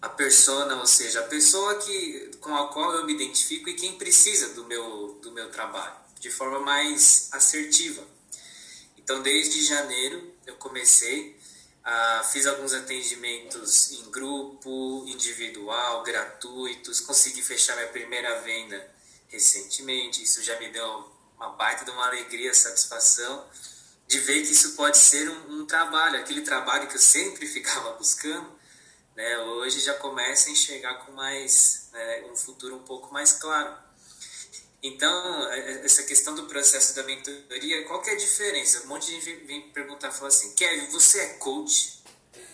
[0.00, 3.98] a persona, ou seja, a pessoa que, com a qual eu me identifico e quem
[3.98, 8.06] precisa do meu, do meu trabalho, de forma mais assertiva.
[8.96, 11.36] Então, desde janeiro, eu comecei,
[11.82, 18.88] a, fiz alguns atendimentos em grupo, individual, gratuitos, consegui fechar minha primeira venda
[19.26, 23.44] recentemente, isso já me deu uma baita de uma alegria, satisfação
[24.08, 27.92] de ver que isso pode ser um, um trabalho, aquele trabalho que eu sempre ficava
[27.92, 28.50] buscando,
[29.14, 33.76] né, hoje já começa a enxergar com mais né, um futuro um pouco mais claro.
[34.82, 38.84] Então, é, é, essa questão do processo da mentoria, qual que é a diferença?
[38.84, 42.02] Um monte de gente vem perguntar, fala assim, Kevin, você é coach?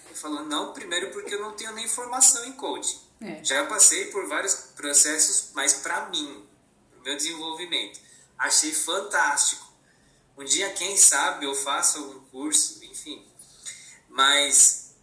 [0.08, 2.98] Eu falo, não, primeiro porque eu não tenho nem formação em coaching.
[3.20, 3.44] É.
[3.44, 6.46] Já passei por vários processos, mas para mim,
[6.90, 8.00] para meu desenvolvimento,
[8.38, 9.63] achei fantástico.
[10.36, 13.24] Um dia, quem sabe, eu faço algum curso, enfim.
[14.08, 14.94] Mas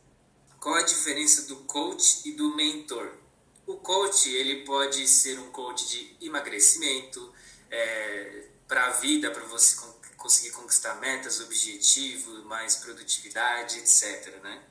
[0.59, 3.17] qual a diferença do coach e do mentor?
[3.65, 7.33] O coach ele pode ser um coach de emagrecimento,
[7.69, 9.75] é, para a vida, para você
[10.17, 14.41] conseguir conquistar metas, objetivos, mais produtividade, etc.
[14.43, 14.63] Né?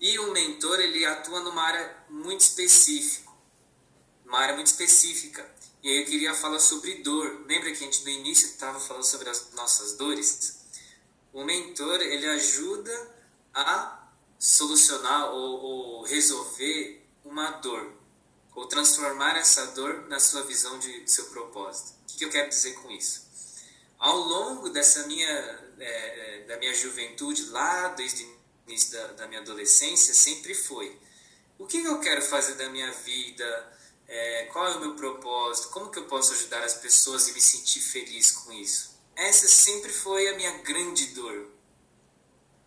[0.00, 3.30] E o mentor ele atua numa área muito específica,
[4.24, 5.51] uma área muito específica.
[5.82, 7.44] E aí eu queria falar sobre dor.
[7.48, 10.60] Lembra que a gente no início estava falando sobre as nossas dores?
[11.32, 13.10] O mentor ele ajuda
[13.52, 17.92] a solucionar ou, ou resolver uma dor,
[18.54, 21.94] ou transformar essa dor na sua visão de, de seu propósito.
[22.02, 23.26] O que eu quero dizer com isso?
[23.98, 25.28] Ao longo dessa minha,
[25.78, 30.96] é, é, da minha juventude, lá desde o início da, da minha adolescência, sempre foi:
[31.58, 33.78] o que eu quero fazer da minha vida?
[34.14, 35.70] É, qual é o meu propósito?
[35.70, 39.00] Como que eu posso ajudar as pessoas e me sentir feliz com isso?
[39.16, 41.50] Essa sempre foi a minha grande dor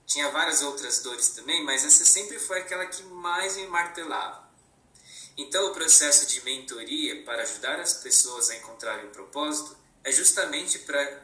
[0.06, 4.46] tinha várias outras dores também, mas essa sempre foi aquela que mais me martelava.
[5.38, 10.80] Então, o processo de mentoria para ajudar as pessoas a encontrarem o propósito é justamente
[10.80, 11.22] para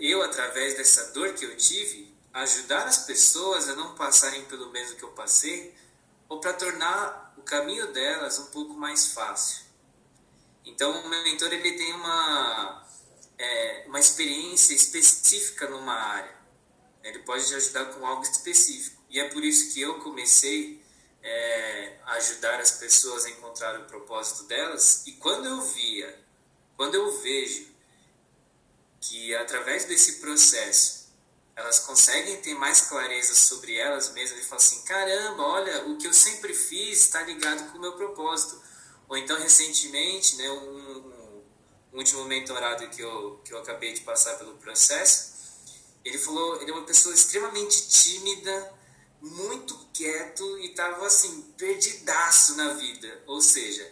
[0.00, 4.96] eu, através dessa dor que eu tive, ajudar as pessoas a não passarem pelo mesmo
[4.96, 5.74] que eu passei,
[6.28, 9.64] ou para tornar caminho delas um pouco mais fácil.
[10.64, 12.86] Então, o meu mentor ele tem uma,
[13.38, 16.34] é, uma experiência específica numa área.
[17.02, 19.02] Ele pode te ajudar com algo específico.
[19.10, 20.82] E é por isso que eu comecei
[21.22, 25.06] é, a ajudar as pessoas a encontrar o propósito delas.
[25.06, 26.18] E quando eu via,
[26.76, 27.66] quando eu vejo
[29.00, 31.03] que através desse processo
[31.56, 36.06] elas conseguem ter mais clareza sobre elas mesmas e falam assim: caramba, olha, o que
[36.06, 38.60] eu sempre fiz está ligado com o meu propósito.
[39.08, 41.44] Ou então, recentemente, né, um,
[41.92, 45.34] um último mentorado que eu, que eu acabei de passar pelo processo,
[46.04, 48.72] ele falou, ele é uma pessoa extremamente tímida,
[49.20, 53.22] muito quieto e estava assim, perdidaço na vida.
[53.26, 53.90] Ou seja,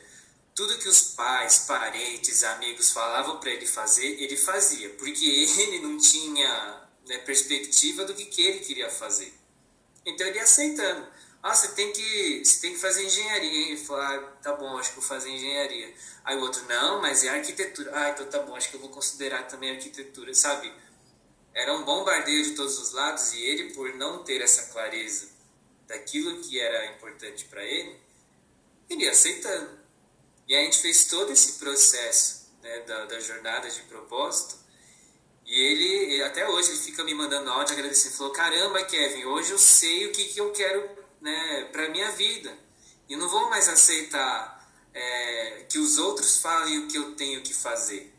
[0.55, 5.97] tudo que os pais, parentes, amigos falavam para ele fazer, ele fazia, porque ele não
[5.97, 9.33] tinha né, perspectiva do que, que ele queria fazer.
[10.05, 11.07] Então ele ia aceitando.
[11.43, 13.69] Ah, você tem que, você tem que fazer engenharia.
[13.71, 15.93] Ele falou, ah, tá bom, acho que vou fazer engenharia.
[16.25, 17.91] Aí o outro, não, mas é arquitetura.
[17.95, 20.73] Ah, então tá bom, acho que eu vou considerar também arquitetura, sabe?
[21.53, 25.29] Era um bombardeio de todos os lados e ele, por não ter essa clareza
[25.87, 27.99] daquilo que era importante para ele,
[28.89, 29.79] ele ia aceitando.
[30.49, 34.62] E a gente fez todo esse processo né, da, da jornada de propósito
[35.53, 38.17] e ele, até hoje, ele fica me mandando áudio agradecendo.
[38.17, 40.89] Falou: Caramba, Kevin, hoje eu sei o que, que eu quero
[41.21, 42.57] né, para minha vida.
[43.07, 47.53] E não vou mais aceitar é, que os outros falem o que eu tenho que
[47.53, 48.15] fazer.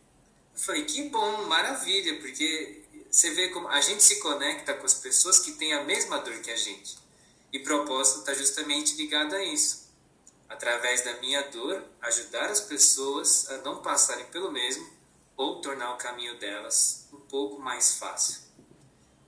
[0.53, 4.93] Eu falei: Que bom, maravilha, porque você vê como a gente se conecta com as
[4.93, 6.99] pessoas que têm a mesma dor que a gente.
[7.51, 9.89] E propósito está justamente ligado a isso.
[10.47, 14.87] Através da minha dor, ajudar as pessoas a não passarem pelo mesmo
[15.35, 18.41] ou tornar o caminho delas um pouco mais fácil.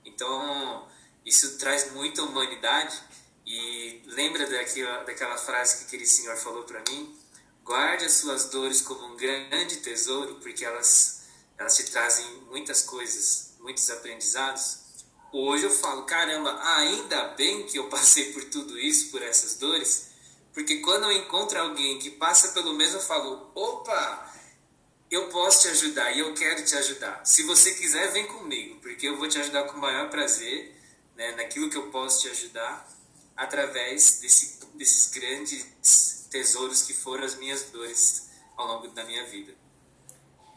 [0.04, 0.86] Então,
[1.24, 2.96] isso traz muita humanidade
[3.44, 7.18] e lembra daquela, daquela frase que aquele senhor falou para mim?
[7.64, 11.24] Guarde as suas dores como um grande tesouro, porque elas,
[11.58, 14.78] elas te trazem muitas coisas muitos aprendizados,
[15.32, 20.10] hoje eu falo, caramba, ainda bem que eu passei por tudo isso, por essas dores,
[20.54, 24.32] porque quando eu encontro alguém que passa pelo mesmo, eu falo, opa,
[25.10, 27.24] eu posso te ajudar e eu quero te ajudar.
[27.24, 30.74] Se você quiser, vem comigo, porque eu vou te ajudar com o maior prazer,
[31.16, 32.88] né, naquilo que eu posso te ajudar,
[33.36, 39.54] através desse, desses grandes tesouros que foram as minhas dores ao longo da minha vida.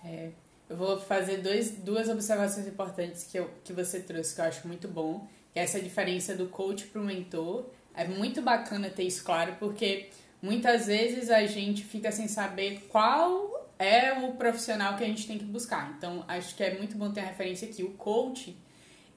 [0.04, 0.32] É,
[0.70, 4.68] eu vou fazer dois, duas observações importantes que, eu, que você trouxe, que eu acho
[4.68, 7.66] muito bom, que é essa diferença do coach para o mentor.
[7.94, 10.10] É muito bacana ter isso claro, porque
[10.42, 15.38] muitas vezes a gente fica sem saber qual é o profissional que a gente tem
[15.38, 15.96] que buscar.
[15.98, 17.82] Então, acho que é muito bom ter a referência aqui.
[17.82, 18.56] O coach,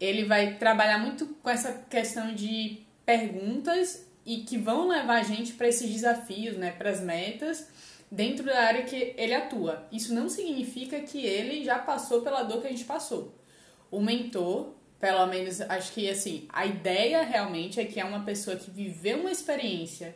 [0.00, 5.54] ele vai trabalhar muito com essa questão de perguntas e que vão levar a gente
[5.54, 7.68] para esses desafios, né, para as metas
[8.08, 9.86] dentro da área que ele atua.
[9.90, 13.34] Isso não significa que ele já passou pela dor que a gente passou.
[13.90, 18.56] O mentor, pelo menos, acho que assim, a ideia realmente é que é uma pessoa
[18.56, 20.14] que viveu uma experiência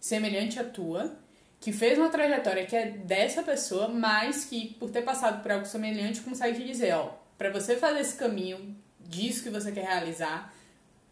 [0.00, 1.16] semelhante à tua,
[1.64, 5.64] que fez uma trajetória que é dessa pessoa, mas que por ter passado por algo
[5.64, 10.52] semelhante consegue te dizer, ó, para você fazer esse caminho disso que você quer realizar,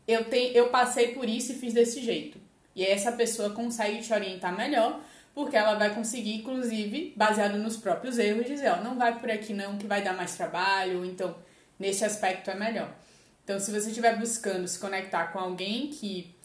[0.06, 2.38] eu tenho, eu passei por isso e fiz desse jeito.
[2.76, 5.00] E essa pessoa consegue te orientar melhor,
[5.34, 9.54] porque ela vai conseguir, inclusive, baseado nos próprios erros, dizer, ó, não vai por aqui
[9.54, 11.34] não, que vai dar mais trabalho, então
[11.78, 12.94] nesse aspecto é melhor.
[13.42, 16.36] Então, se você estiver buscando se conectar com alguém que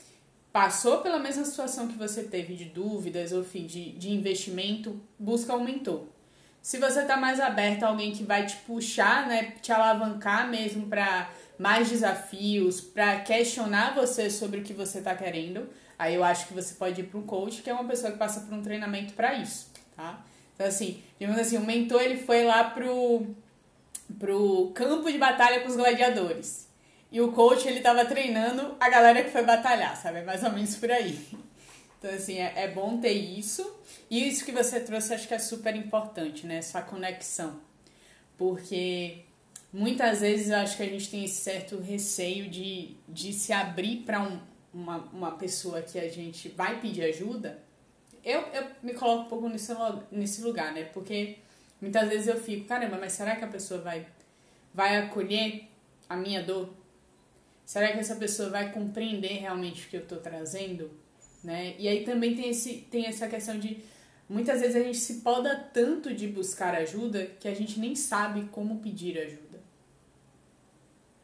[0.58, 5.56] passou pela mesma situação que você teve de dúvidas ou enfim, de, de investimento, busca
[5.56, 6.06] um mentor.
[6.64, 10.88] Se você está mais aberto a alguém que vai te puxar, né, te alavancar mesmo
[10.88, 11.30] para
[11.60, 16.56] mais desafios, para questionar você sobre o que você está querendo, aí eu acho que
[16.56, 19.14] você pode ir para um coach, que é uma pessoa que passa por um treinamento
[19.14, 20.26] para isso, tá?
[20.56, 23.28] Então assim, digamos assim, o mentor ele foi lá pro
[24.18, 26.67] pro campo de batalha com os gladiadores.
[27.12, 30.20] E o coach, ele tava treinando a galera que foi batalhar, sabe?
[30.20, 31.18] É mais ou menos por aí.
[31.98, 33.76] Então, assim, é, é bom ter isso.
[34.10, 36.58] E isso que você trouxe, acho que é super importante, né?
[36.58, 37.60] Essa conexão.
[38.38, 39.20] Porque
[39.74, 44.04] muitas vezes eu acho que a gente tem esse certo receio de, de se abrir
[44.06, 44.40] para um,
[44.74, 47.60] uma, uma pessoa que a gente vai pedir ajuda.
[48.24, 49.74] Eu, eu me coloco um pouco nesse,
[50.12, 50.84] nesse lugar, né?
[50.84, 51.38] Porque
[51.82, 54.06] muitas vezes eu fico, caramba, mas será que a pessoa vai,
[54.74, 55.64] vai acolher
[56.08, 56.70] a minha dor?
[57.68, 60.90] Será que essa pessoa vai compreender realmente o que eu estou trazendo?
[61.44, 61.76] Né?
[61.78, 63.84] E aí também tem, esse, tem essa questão de
[64.30, 68.48] muitas vezes a gente se poda tanto de buscar ajuda que a gente nem sabe
[68.54, 69.60] como pedir ajuda.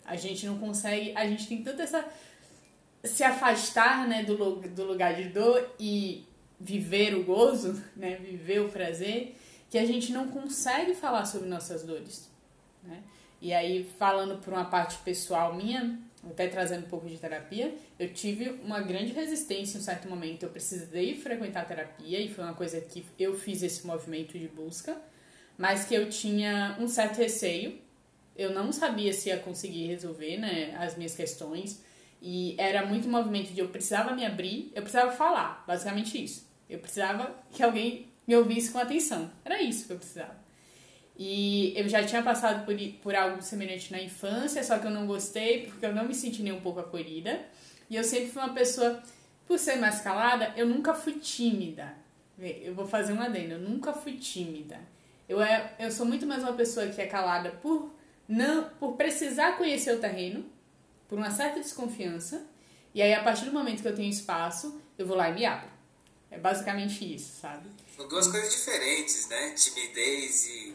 [0.04, 2.06] A gente não consegue, a gente tem tanto essa
[3.06, 6.28] se afastar, né, do, do lugar de dor e
[6.60, 9.38] viver o gozo, né, viver o prazer,
[9.70, 12.30] que a gente não consegue falar sobre nossas dores,
[12.84, 13.02] né?
[13.42, 18.14] E aí falando por uma parte pessoal minha, até trazendo um pouco de terapia, eu
[18.14, 20.44] tive uma grande resistência em um certo momento.
[20.44, 24.98] Eu precisei frequentar terapia e foi uma coisa que eu fiz esse movimento de busca,
[25.58, 27.78] mas que eu tinha um certo receio.
[28.36, 31.82] Eu não sabia se ia conseguir resolver né, as minhas questões
[32.22, 36.48] e era muito movimento de eu precisava me abrir, eu precisava falar, basicamente isso.
[36.70, 39.30] Eu precisava que alguém me ouvisse com atenção.
[39.44, 40.43] Era isso que eu precisava.
[41.18, 45.06] E eu já tinha passado por, por algo semelhante na infância, só que eu não
[45.06, 47.46] gostei porque eu não me senti nem um pouco acolhida.
[47.90, 49.02] E eu sempre fui uma pessoa,
[49.46, 51.94] por ser mais calada, eu nunca fui tímida.
[52.40, 54.80] Eu vou fazer um adendo, eu nunca fui tímida.
[55.30, 57.94] Eu, é, eu sou muito mais uma pessoa que é calada por
[58.28, 60.46] não por precisar conhecer o terreno,
[61.08, 62.46] por uma certa desconfiança.
[62.94, 65.46] E aí, a partir do momento que eu tenho espaço, eu vou lá e me
[65.46, 65.70] abro.
[66.30, 67.70] É basicamente isso, sabe?
[67.96, 69.52] São duas coisas diferentes, né?
[69.52, 70.74] Timidez e?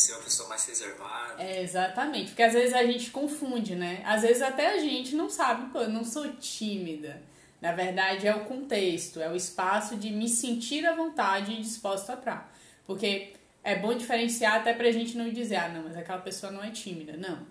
[0.00, 1.42] Ser uma pessoa mais reservada.
[1.42, 4.02] É, exatamente, porque às vezes a gente confunde, né?
[4.06, 7.22] Às vezes até a gente não sabe, pô, eu não sou tímida.
[7.60, 12.14] Na verdade, é o contexto, é o espaço de me sentir à vontade e disposta
[12.14, 12.44] a
[12.86, 16.64] Porque é bom diferenciar até pra gente não dizer, ah, não, mas aquela pessoa não
[16.64, 17.18] é tímida.
[17.18, 17.46] Não,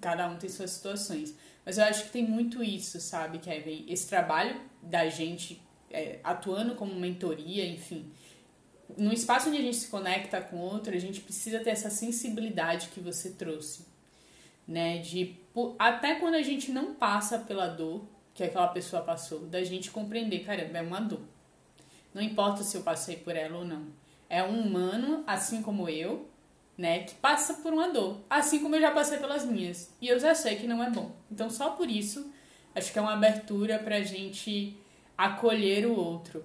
[0.00, 1.32] cada um tem suas situações.
[1.64, 3.86] Mas eu acho que tem muito isso, sabe, Kevin?
[3.88, 8.10] Esse trabalho da gente é, atuando como mentoria, enfim,
[8.96, 12.88] no espaço onde a gente se conecta com outro, a gente precisa ter essa sensibilidade
[12.88, 13.84] que você trouxe,
[14.66, 14.98] né?
[14.98, 15.36] De
[15.78, 18.02] até quando a gente não passa pela dor
[18.34, 21.22] que aquela pessoa passou, da gente compreender, caramba, é uma dor.
[22.14, 23.86] Não importa se eu passei por ela ou não.
[24.28, 26.28] É um humano, assim como eu,
[26.76, 29.92] né, que passa por uma dor, assim como eu já passei pelas minhas.
[30.00, 31.10] E eu já sei que não é bom.
[31.30, 32.32] Então, só por isso,
[32.74, 34.76] acho que é uma abertura pra gente
[35.16, 36.44] acolher o outro.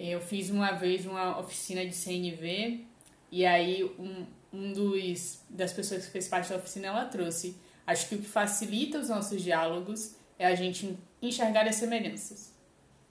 [0.00, 2.84] Eu fiz uma vez uma oficina de CNV
[3.32, 7.56] e aí um, um dos das pessoas que fez parte da oficina ela trouxe.
[7.84, 12.52] Acho que o que facilita os nossos diálogos é a gente enxergar as semelhanças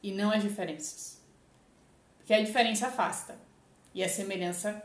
[0.02, 1.20] e não as diferenças.
[2.20, 3.38] Porque a diferença afasta
[3.94, 4.82] e a semelhança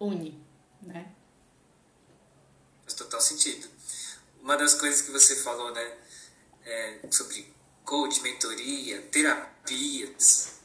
[0.00, 0.40] une,
[0.80, 1.12] né?
[2.82, 3.68] Faz total sentido.
[4.40, 5.98] Uma das coisas que você falou, né,
[6.64, 7.52] é sobre
[7.84, 10.59] coach, mentoria, terapias,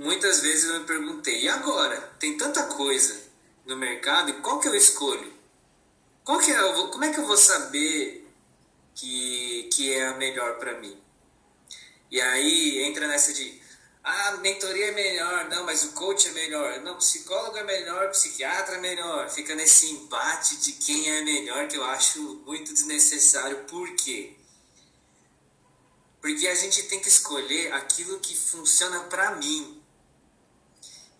[0.00, 2.00] muitas vezes eu me perguntei, e agora?
[2.18, 3.20] Tem tanta coisa
[3.66, 5.30] no mercado, qual que eu escolho?
[6.24, 8.26] Qual que é, como é que eu vou saber
[8.94, 10.98] que, que é a melhor para mim?
[12.10, 13.60] E aí entra nessa de,
[14.02, 18.76] ah, mentoria é melhor, não, mas o coach é melhor, não, psicólogo é melhor, psiquiatra
[18.76, 19.28] é melhor.
[19.28, 23.64] Fica nesse embate de quem é melhor que eu acho muito desnecessário.
[23.64, 24.34] Por quê?
[26.22, 29.79] Porque a gente tem que escolher aquilo que funciona para mim.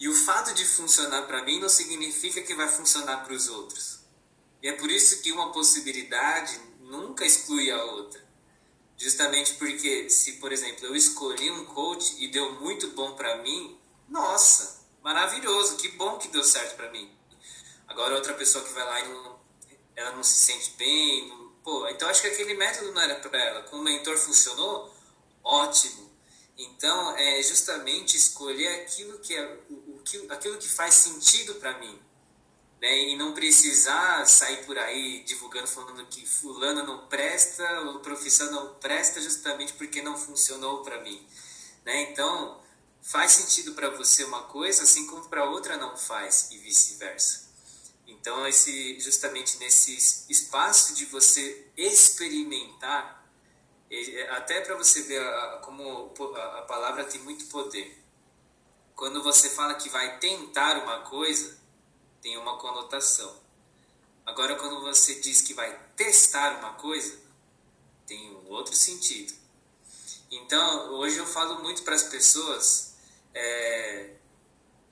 [0.00, 4.00] E o fato de funcionar para mim não significa que vai funcionar para os outros.
[4.62, 8.26] E é por isso que uma possibilidade nunca exclui a outra.
[8.96, 13.78] Justamente porque, se por exemplo eu escolhi um coach e deu muito bom para mim,
[14.08, 17.14] nossa, maravilhoso, que bom que deu certo para mim.
[17.86, 19.40] Agora outra pessoa que vai lá e não,
[19.96, 23.38] ela não se sente bem, não, pô, então acho que aquele método não era para
[23.38, 23.62] ela.
[23.64, 24.94] Com o mentor funcionou,
[25.44, 26.10] ótimo.
[26.58, 32.00] Então é justamente escolher aquilo que é o, que, aquilo que faz sentido para mim
[32.80, 33.10] né?
[33.10, 38.74] E não precisar sair por aí divulgando, falando que fulano não presta, o profissão não
[38.74, 41.24] presta justamente porque não funcionou para mim,
[41.84, 42.10] né?
[42.10, 42.60] Então,
[43.02, 47.50] faz sentido para você uma coisa, assim como para outra não faz e vice-versa.
[48.06, 49.96] Então, esse justamente nesse
[50.28, 53.20] espaço de você experimentar,
[54.30, 55.22] até para você ver
[55.62, 57.99] como a palavra tem muito poder.
[59.00, 61.56] Quando você fala que vai tentar uma coisa,
[62.20, 63.34] tem uma conotação.
[64.26, 67.18] Agora, quando você diz que vai testar uma coisa,
[68.06, 69.32] tem um outro sentido.
[70.30, 72.92] Então, hoje eu falo muito para as pessoas,
[73.32, 74.16] é,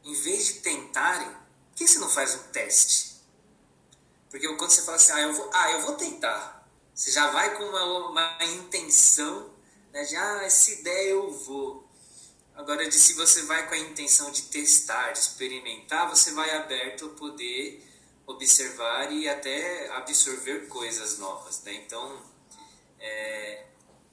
[0.02, 3.14] em vez de tentarem, por que você não faz um teste?
[4.30, 7.54] Porque quando você fala assim, ah, eu vou, ah, eu vou tentar, você já vai
[7.58, 9.52] com uma, uma intenção
[9.92, 11.86] né, de, ah, essa ideia eu vou.
[12.58, 17.06] Agora, de se você vai com a intenção de testar, de experimentar, você vai aberto
[17.06, 17.80] a poder
[18.26, 21.74] observar e até absorver coisas novas, né?
[21.74, 22.20] Então,
[22.98, 23.62] é,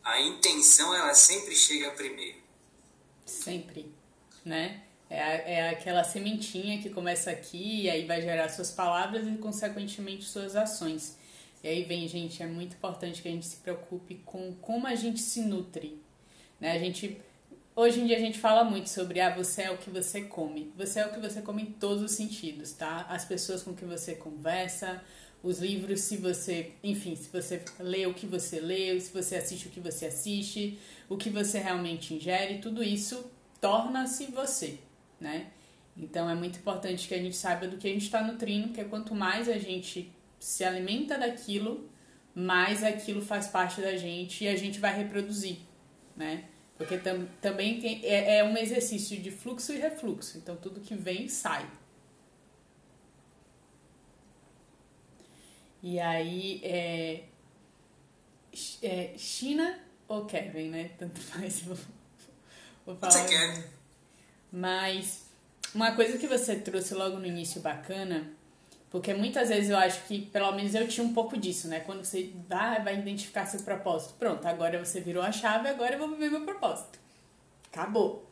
[0.03, 2.37] a intenção, ela sempre chega primeiro.
[3.25, 3.91] Sempre,
[4.45, 4.83] né?
[5.09, 10.23] É, é aquela sementinha que começa aqui e aí vai gerar suas palavras e, consequentemente,
[10.23, 11.17] suas ações.
[11.63, 14.93] E aí vem, gente, é muito importante que a gente se preocupe com como a
[14.93, 15.99] gente se nutre,
[16.59, 16.73] né?
[16.73, 17.19] A gente
[17.78, 20.71] Hoje em dia a gente fala muito sobre ah, você é o que você come.
[20.78, 23.05] Você é o que você come em todos os sentidos, tá?
[23.09, 25.03] As pessoas com que você conversa,
[25.43, 29.67] os livros, se você, enfim, se você lê o que você lê, se você assiste
[29.67, 34.80] o que você assiste, o que você realmente ingere, tudo isso torna-se você,
[35.19, 35.47] né?
[35.97, 38.86] Então é muito importante que a gente saiba do que a gente está nutrindo, porque
[38.86, 41.89] quanto mais a gente se alimenta daquilo,
[42.34, 45.57] mais aquilo faz parte da gente e a gente vai reproduzir,
[46.15, 46.45] né?
[46.78, 50.38] Porque tam, também tem, é, é um exercício de fluxo e refluxo.
[50.38, 51.69] Então tudo que vem sai.
[55.82, 57.23] E aí é,
[58.82, 60.91] é China ou Kevin, né?
[60.97, 61.61] Tanto faz.
[61.63, 61.78] Vou,
[62.86, 63.11] vou falar.
[63.11, 63.69] Você quer.
[64.51, 65.26] Mas
[65.73, 68.34] uma coisa que você trouxe logo no início bacana
[68.95, 71.81] porque muitas vezes eu acho que, pelo menos eu tinha um pouco disso, né?
[71.81, 74.13] Quando você vai, vai identificar seu propósito.
[74.17, 76.97] Pronto, agora você virou a chave, agora eu vou viver meu propósito.
[77.69, 78.25] Acabou.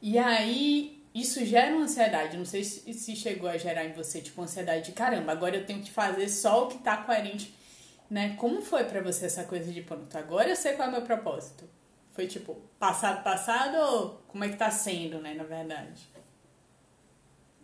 [0.00, 2.36] E aí, isso gera uma ansiedade.
[2.36, 5.82] Não sei se chegou a gerar em você, tipo, ansiedade de caramba, agora eu tenho
[5.82, 7.52] que fazer só o que tá coerente,
[8.08, 8.36] né?
[8.38, 11.02] Como foi para você essa coisa de, pronto, agora eu sei qual é o meu
[11.02, 11.64] propósito?
[12.12, 16.08] Foi tipo, passado, passado ou como é que tá sendo, né, na verdade?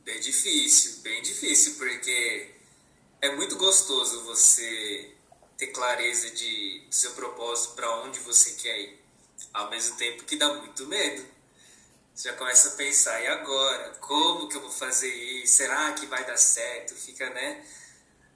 [0.05, 2.51] Bem difícil, bem difícil, porque
[3.23, 5.11] é muito gostoso você
[5.57, 9.03] ter clareza de do seu propósito para onde você quer ir,
[9.51, 11.25] ao mesmo tempo que dá muito medo.
[12.15, 13.95] Você já começa a pensar, e agora?
[13.95, 15.57] Como que eu vou fazer isso?
[15.57, 16.95] Será que vai dar certo?
[16.95, 17.67] Fica, né?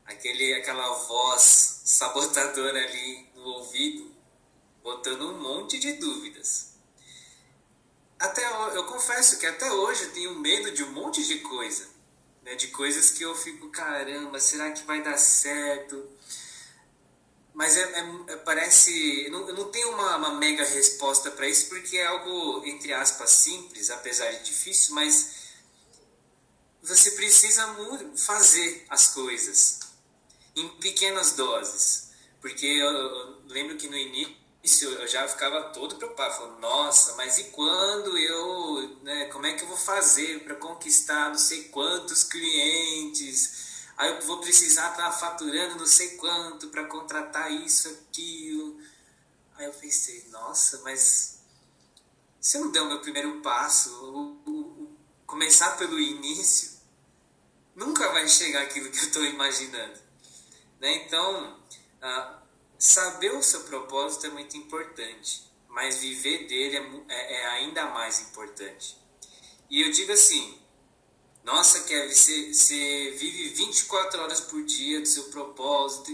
[0.07, 4.11] Aquele, aquela voz sabotadora ali no ouvido,
[4.83, 6.78] botando um monte de dúvidas
[8.19, 8.45] até
[8.77, 11.89] eu confesso que até hoje eu tenho medo de um monte de coisa,
[12.43, 12.55] né?
[12.57, 16.05] De coisas que eu fico, caramba, será que vai dar certo?
[17.55, 21.69] Mas é, é, é parece, não, eu não tenho uma, uma mega resposta para isso
[21.69, 25.49] porque é algo entre aspas simples, apesar de difícil, mas
[26.83, 27.67] você precisa
[28.17, 29.81] fazer as coisas
[30.57, 32.11] em pequenas doses,
[32.41, 34.38] porque eu, eu lembro que no início
[34.83, 39.63] eu já ficava todo preocupado, falando, nossa, mas e quando eu, né, como é que
[39.63, 43.87] eu vou fazer para conquistar não sei quantos clientes?
[43.97, 48.81] Aí eu vou precisar estar tá faturando não sei quanto para contratar isso, aquilo.
[49.57, 51.41] Aí eu pensei, nossa, mas
[52.41, 54.97] se eu não der o meu primeiro passo, o, o,
[55.27, 56.79] começar pelo início,
[57.75, 59.99] nunca vai chegar aquilo que eu estou imaginando.
[60.81, 61.05] Né?
[61.05, 61.59] Então,
[62.01, 62.38] ah,
[62.79, 68.21] Saber o seu propósito é muito importante, mas viver dele é, é, é ainda mais
[68.21, 68.97] importante.
[69.69, 70.59] E eu digo assim,
[71.43, 76.13] nossa, Kevin, você, você vive 24 horas por dia do seu propósito.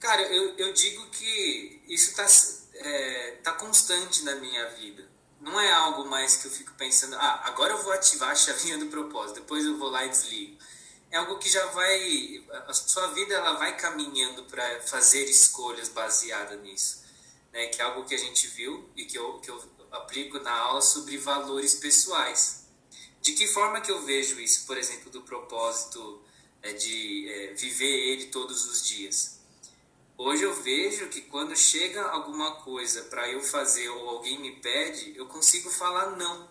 [0.00, 2.26] Cara, eu, eu digo que isso está
[2.74, 5.08] é, tá constante na minha vida.
[5.40, 8.78] Não é algo mais que eu fico pensando, ah, agora eu vou ativar a chavinha
[8.78, 10.56] do propósito, depois eu vou lá e desligo.
[11.12, 12.42] É algo que já vai.
[12.66, 17.04] A sua vida ela vai caminhando para fazer escolhas baseadas nisso.
[17.52, 17.66] Né?
[17.66, 20.80] Que é algo que a gente viu e que eu, que eu aplico na aula
[20.80, 22.66] sobre valores pessoais.
[23.20, 26.22] De que forma que eu vejo isso, por exemplo, do propósito
[26.62, 29.38] é, de é, viver ele todos os dias?
[30.16, 35.14] Hoje eu vejo que quando chega alguma coisa para eu fazer ou alguém me pede,
[35.14, 36.48] eu consigo falar não.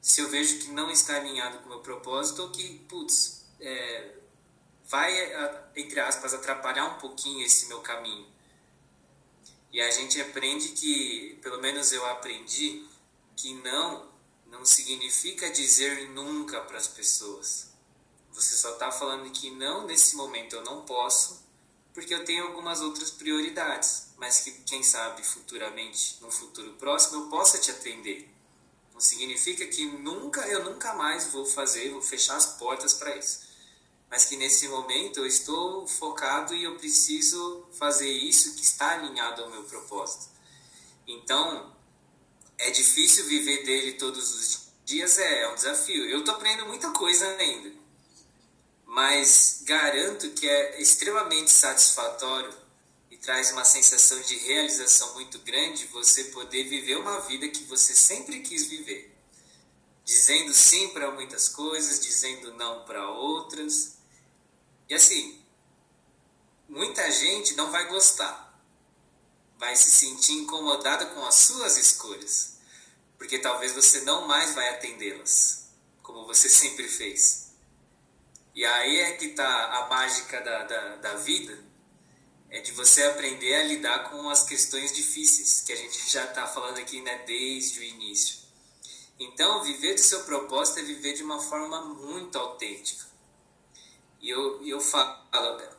[0.00, 4.14] Se eu vejo que não está alinhado com o meu propósito ou que, putz, é,
[4.86, 5.12] vai,
[5.76, 8.26] entre aspas, atrapalhar um pouquinho esse meu caminho.
[9.72, 12.86] E a gente aprende que, pelo menos eu aprendi,
[13.36, 14.14] que não
[14.54, 17.72] não significa dizer nunca para as pessoas.
[18.32, 21.42] Você só está falando que não, nesse momento eu não posso,
[21.92, 27.28] porque eu tenho algumas outras prioridades, mas que quem sabe futuramente, no futuro próximo, eu
[27.28, 28.32] possa te atender.
[28.92, 33.43] Não significa que nunca, eu nunca mais vou fazer, vou fechar as portas para isso.
[34.14, 39.42] Mas que nesse momento eu estou focado e eu preciso fazer isso que está alinhado
[39.42, 40.28] ao meu propósito.
[41.04, 41.74] Então,
[42.56, 46.08] é difícil viver dele todos os dias, é, é um desafio.
[46.08, 47.72] Eu estou aprendendo muita coisa ainda,
[48.86, 52.54] mas garanto que é extremamente satisfatório
[53.10, 57.96] e traz uma sensação de realização muito grande você poder viver uma vida que você
[57.96, 59.12] sempre quis viver.
[60.04, 63.93] Dizendo sim para muitas coisas, dizendo não para outras.
[64.88, 65.42] E assim,
[66.68, 68.44] muita gente não vai gostar
[69.58, 72.58] vai se sentir incomodada com as suas escolhas,
[73.16, 75.70] porque talvez você não mais vai atendê-las,
[76.02, 77.52] como você sempre fez.
[78.54, 81.58] E aí é que está a mágica da, da, da vida,
[82.50, 86.46] é de você aprender a lidar com as questões difíceis, que a gente já está
[86.46, 88.44] falando aqui né, desde o início.
[89.18, 93.13] Então, viver do seu propósito é viver de uma forma muito autêntica.
[94.24, 95.22] E eu, eu falo,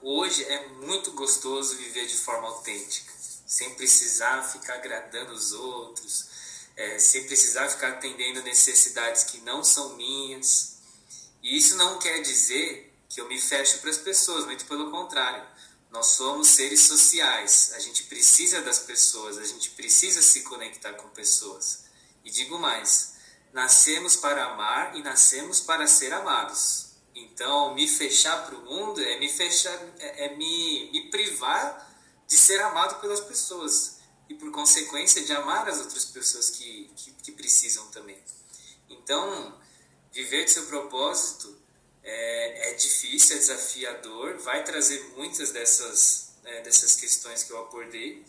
[0.03, 3.11] hoje é muito gostoso viver de forma autêntica
[3.43, 6.27] sem precisar ficar agradando os outros,
[6.75, 10.77] é, sem precisar ficar atendendo necessidades que não são minhas.
[11.41, 15.43] E isso não quer dizer que eu me fecho para as pessoas, muito pelo contrário.
[15.89, 21.09] Nós somos seres sociais, a gente precisa das pessoas, a gente precisa se conectar com
[21.09, 21.85] pessoas.
[22.23, 23.15] E digo mais,
[23.51, 26.84] nascemos para amar e nascemos para ser amados.
[27.15, 31.95] Então, me fechar para o mundo é me fechar, é, é me, me privar
[32.27, 37.11] de ser amado pelas pessoas e, por consequência, de amar as outras pessoas que, que,
[37.11, 38.21] que precisam também.
[38.89, 39.57] Então,
[40.11, 41.55] viver de seu propósito
[42.03, 48.25] é, é, difícil, é desafiador, vai trazer muitas dessas, é, dessas questões que eu abordei,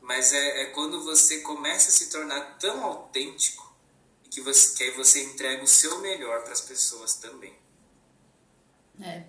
[0.00, 3.70] mas é, é, quando você começa a se tornar tão autêntico
[4.30, 7.59] que, você, que aí você entrega o seu melhor para as pessoas também.
[9.02, 9.22] É.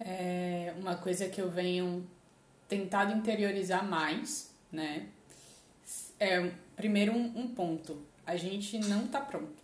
[0.00, 0.74] é.
[0.78, 2.06] Uma coisa que eu venho
[2.68, 5.08] tentado interiorizar mais, né?
[6.18, 8.02] É, primeiro, um, um ponto.
[8.26, 9.62] A gente não tá pronto.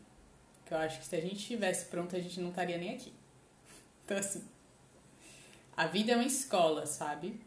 [0.66, 3.12] Que eu acho que se a gente estivesse pronto, a gente não estaria nem aqui.
[4.04, 4.42] Então, assim,
[5.76, 7.40] a vida é uma escola, sabe?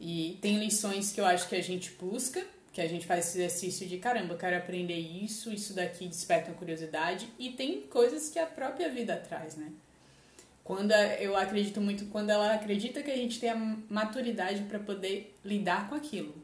[0.00, 3.38] E tem lições que eu acho que a gente busca, que a gente faz esse
[3.38, 8.38] exercício de caramba, eu quero aprender isso, isso daqui desperta curiosidade, e tem coisas que
[8.38, 9.70] a própria vida traz, né?
[10.64, 15.34] Quando eu acredito muito quando ela acredita que a gente tem a maturidade para poder
[15.44, 16.34] lidar com aquilo,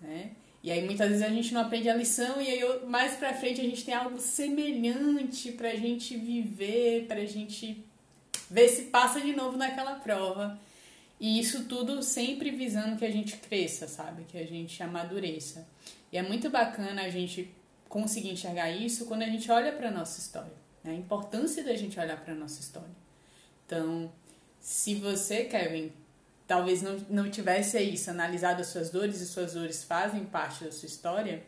[0.00, 0.30] né?
[0.62, 3.60] E aí muitas vezes a gente não aprende a lição e aí mais para frente
[3.60, 7.84] a gente tem algo semelhante pra gente viver, pra gente
[8.50, 10.58] ver se passa de novo naquela prova.
[11.20, 14.24] E isso tudo sempre visando que a gente cresça, sabe?
[14.24, 15.66] Que a gente amadureça.
[16.10, 17.52] E é muito bacana a gente
[17.88, 20.52] conseguir enxergar isso quando a gente olha para nossa história.
[20.82, 20.92] Né?
[20.92, 23.03] A importância da gente olhar para nossa história.
[23.66, 24.12] Então,
[24.60, 25.92] se você, Kevin,
[26.46, 30.72] talvez não, não tivesse isso, analisado as suas dores e suas dores fazem parte da
[30.72, 31.42] sua história,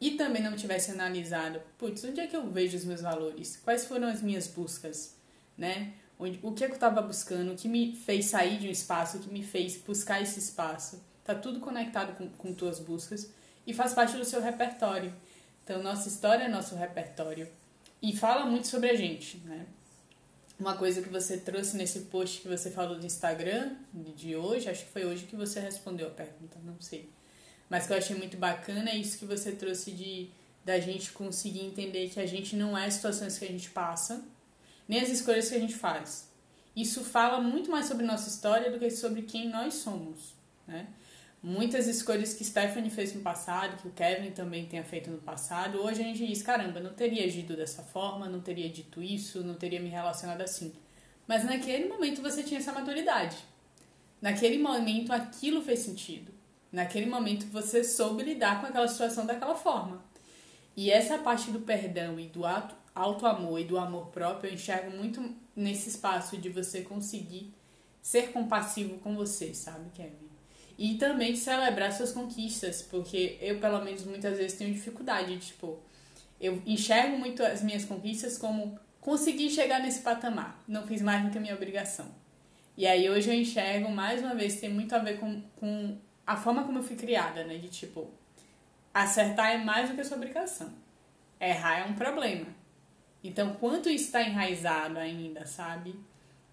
[0.00, 3.56] e também não tivesse analisado, putz, onde é que eu vejo os meus valores?
[3.62, 5.14] Quais foram as minhas buscas,
[5.56, 5.92] né?
[6.18, 7.52] O que, é que eu estava buscando?
[7.52, 9.16] O que me fez sair de um espaço?
[9.16, 11.00] O que me fez buscar esse espaço?
[11.24, 13.30] Tá tudo conectado com, com tuas buscas
[13.64, 15.14] e faz parte do seu repertório.
[15.62, 17.48] Então, nossa história é nosso repertório.
[18.00, 19.66] E fala muito sobre a gente, né?
[20.62, 24.84] Uma coisa que você trouxe nesse post que você falou do Instagram de hoje, acho
[24.84, 27.10] que foi hoje que você respondeu a pergunta, não sei.
[27.68, 30.30] mas que eu achei muito bacana é isso que você trouxe de
[30.64, 34.22] da gente conseguir entender que a gente não é as situações que a gente passa,
[34.86, 36.30] nem as escolhas que a gente faz.
[36.76, 40.34] Isso fala muito mais sobre nossa história do que sobre quem nós somos,
[40.66, 40.86] né?
[41.42, 45.82] Muitas escolhas que Stephanie fez no passado, que o Kevin também tenha feito no passado,
[45.82, 49.54] hoje a gente diz, caramba, não teria agido dessa forma, não teria dito isso, não
[49.54, 50.72] teria me relacionado assim.
[51.26, 53.36] Mas naquele momento você tinha essa maturidade.
[54.20, 56.32] Naquele momento aquilo fez sentido.
[56.70, 60.00] Naquele momento você soube lidar com aquela situação daquela forma.
[60.76, 62.42] E essa parte do perdão e do
[62.94, 67.52] auto amor e do amor próprio eu enxergo muito nesse espaço de você conseguir
[68.00, 70.31] ser compassivo com você, sabe, Kevin?
[70.82, 75.78] E também celebrar suas conquistas, porque eu, pelo menos, muitas vezes tenho dificuldade, tipo,
[76.40, 81.30] eu enxergo muito as minhas conquistas como conseguir chegar nesse patamar, não fiz mais do
[81.30, 82.06] que a minha obrigação.
[82.76, 86.36] E aí hoje eu enxergo, mais uma vez, tem muito a ver com, com a
[86.36, 87.58] forma como eu fui criada, né?
[87.58, 88.10] De tipo,
[88.92, 90.72] acertar é mais do que a sua obrigação.
[91.40, 92.46] Errar é um problema.
[93.22, 95.94] Então, quanto isso está enraizado ainda, sabe?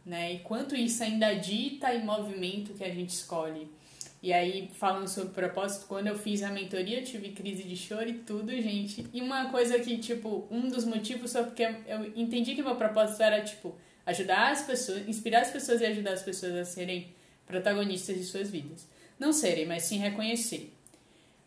[0.06, 0.34] Né?
[0.34, 3.79] E quanto isso ainda dita em movimento que a gente escolhe.
[4.22, 8.10] E aí, falando sobre propósito, quando eu fiz a mentoria, eu tive crise de choro
[8.10, 9.08] e tudo, gente.
[9.14, 13.24] E uma coisa que, tipo, um dos motivos foi porque eu entendi que meu propósito
[13.24, 17.14] era, tipo, ajudar as pessoas, inspirar as pessoas e ajudar as pessoas a serem
[17.46, 18.86] protagonistas de suas vidas.
[19.18, 20.74] Não serem, mas sim reconhecer.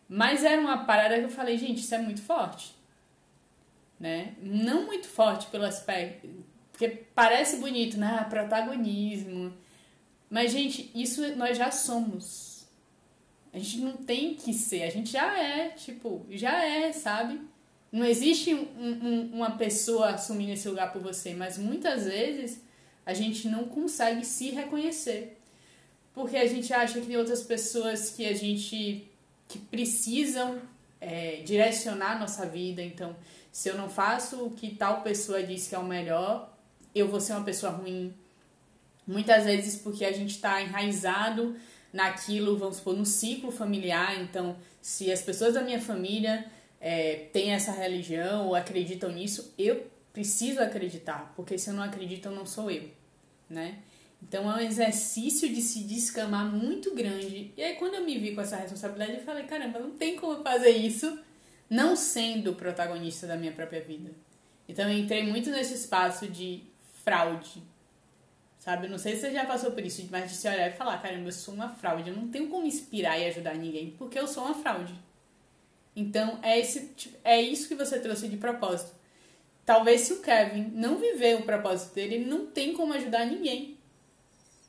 [0.09, 2.73] Mas era uma parada que eu falei, gente, isso é muito forte.
[3.99, 4.33] Né?
[4.41, 6.27] Não muito forte pelo aspecto.
[6.71, 8.25] Porque parece bonito, né?
[8.29, 9.53] Protagonismo.
[10.29, 12.52] Mas, gente, isso nós já somos.
[13.53, 17.39] A gente não tem que ser, a gente já é, tipo, já é, sabe?
[17.91, 22.59] Não existe um, um, uma pessoa assumindo esse lugar por você, mas muitas vezes
[23.05, 25.37] a gente não consegue se reconhecer.
[26.13, 29.07] Porque a gente acha que tem outras pessoas que a gente
[29.47, 30.59] que precisam
[30.99, 32.81] é, direcionar a nossa vida.
[32.81, 33.15] Então,
[33.51, 36.51] se eu não faço o que tal pessoa diz que é o melhor,
[36.95, 38.13] eu vou ser uma pessoa ruim.
[39.05, 41.55] Muitas vezes porque a gente está enraizado
[41.93, 44.19] naquilo, vamos supor, no ciclo familiar.
[44.19, 46.45] Então, se as pessoas da minha família
[46.81, 52.27] é, têm essa religião ou acreditam nisso, eu preciso acreditar, porque se eu não acredito,
[52.27, 52.89] eu não sou eu,
[53.49, 53.79] né?
[54.21, 57.51] Então é um exercício de se descamar muito grande.
[57.57, 60.41] E aí quando eu me vi com essa responsabilidade, eu falei, caramba, não tem como
[60.41, 61.19] fazer isso
[61.69, 64.11] não sendo protagonista da minha própria vida.
[64.67, 66.63] Então eu entrei muito nesse espaço de
[67.03, 67.61] fraude.
[68.63, 68.87] Sabe?
[68.87, 71.27] Não sei se você já passou por isso, mas de se olhar e falar, caramba,
[71.27, 74.45] eu sou uma fraude, eu não tenho como inspirar e ajudar ninguém, porque eu sou
[74.45, 74.95] uma fraude.
[75.93, 76.93] Então é, esse,
[77.25, 78.93] é isso que você trouxe de propósito.
[79.65, 83.77] Talvez se o Kevin não viver o propósito dele, ele não tem como ajudar ninguém.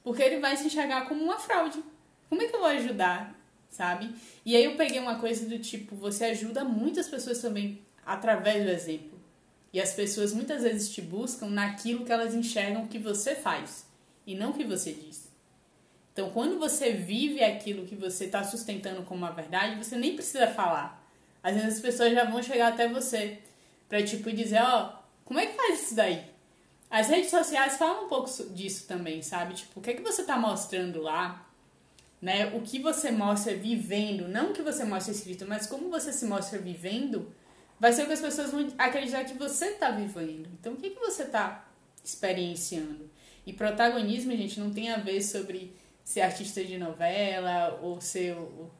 [0.03, 1.81] Porque ele vai se enxergar como uma fraude.
[2.29, 3.33] Como é que eu vou ajudar,
[3.71, 4.13] sabe?
[4.45, 8.71] E aí eu peguei uma coisa do tipo, você ajuda muitas pessoas também através do
[8.71, 9.21] exemplo.
[9.73, 13.84] E as pessoas muitas vezes te buscam naquilo que elas enxergam que você faz
[14.27, 15.29] e não o que você diz.
[16.13, 20.47] Então, quando você vive aquilo que você está sustentando como uma verdade, você nem precisa
[20.47, 21.05] falar.
[21.43, 23.39] Às vezes as pessoas já vão chegar até você
[23.89, 26.25] para tipo dizer, ó, oh, como é que faz isso daí?
[26.89, 29.55] As redes sociais falam um pouco disso também, sabe?
[29.55, 31.45] Tipo, o que é que você tá mostrando lá?
[32.23, 32.47] Né?
[32.55, 36.25] O que você mostra vivendo, não o que você mostra escrito, mas como você se
[36.25, 37.35] mostra vivendo,
[37.81, 40.49] vai ser o que as pessoas vão acreditar que você tá vivendo.
[40.59, 41.69] Então, o que, é que você tá
[42.03, 43.11] experienciando?
[43.47, 48.41] E protagonismo, gente, não tem a ver sobre ser artista de novela ou ser o,
[48.43, 48.71] o,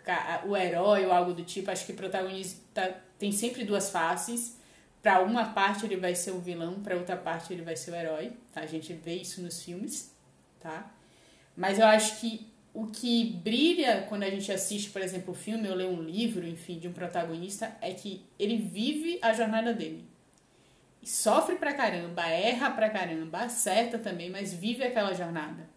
[0.49, 1.71] o herói ou algo do tipo.
[1.71, 4.57] Acho que protagonismo tá, tem sempre duas faces
[5.05, 7.95] para uma parte ele vai ser o vilão, para outra parte ele vai ser o
[7.95, 8.63] herói, tá?
[8.63, 10.11] A gente vê isso nos filmes,
[10.59, 10.91] tá?
[11.55, 15.69] Mas eu acho que o que brilha quando a gente assiste, por exemplo, o filme
[15.69, 20.07] ou lê um livro, enfim, de um protagonista, é que ele vive a jornada dele.
[21.05, 25.69] E sofre pra caramba, erra pra caramba, acerta também, mas vive aquela jornada.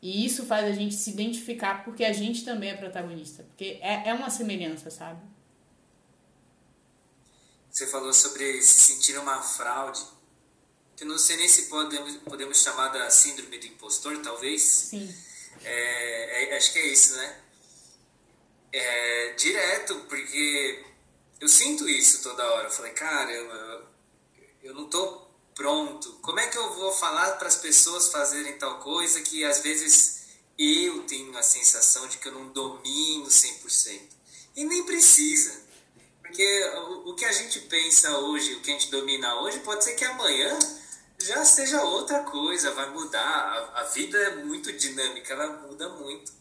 [0.00, 3.42] E isso faz a gente se identificar porque a gente também é protagonista.
[3.42, 5.20] Porque é, é uma semelhança, sabe?
[7.68, 10.00] Você falou sobre se sentir uma fraude.
[10.96, 14.62] Que não sei nem se podemos, podemos chamar da síndrome do impostor, talvez.
[14.62, 15.12] Sim.
[15.64, 17.40] É, é, acho que é isso, né?
[18.72, 20.84] É, direto, porque
[21.40, 22.68] eu sinto isso toda hora.
[22.68, 23.32] Eu falei, cara,
[24.62, 25.22] eu, não tô
[25.54, 26.12] pronto.
[26.22, 30.22] Como é que eu vou falar para as pessoas fazerem tal coisa que às vezes
[30.58, 34.00] eu tenho a sensação de que eu não domino 100%?
[34.56, 35.62] E nem precisa.
[36.20, 36.64] Porque
[37.04, 40.04] o, que a gente pensa hoje, o que a gente domina hoje, pode ser que
[40.04, 40.58] amanhã
[41.18, 43.72] já seja outra coisa, vai mudar.
[43.74, 46.32] A, vida é muito dinâmica, ela muda muito.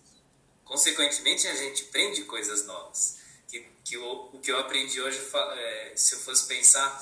[0.63, 3.17] Consequentemente, a gente aprende coisas novas.
[3.49, 5.19] que, que eu, o que eu aprendi hoje,
[5.57, 7.01] é, se eu fosse pensar,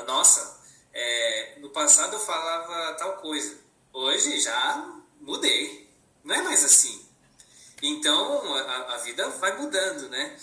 [0.00, 0.60] nossa,
[0.92, 3.58] é, no passado eu falava tal coisa,
[3.92, 5.88] hoje já mudei,
[6.24, 7.06] não é mais assim.
[7.82, 10.38] Então a, a vida vai mudando, né?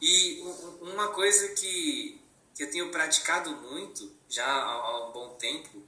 [0.00, 0.40] E
[0.80, 2.20] uma coisa que,
[2.54, 5.82] que eu tenho praticado muito já há, há um bom tempo,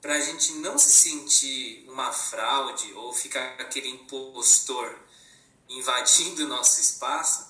[0.00, 4.98] para a gente não se sentir uma fraude ou ficar aquele impostor
[5.68, 7.46] invadindo o nosso espaço,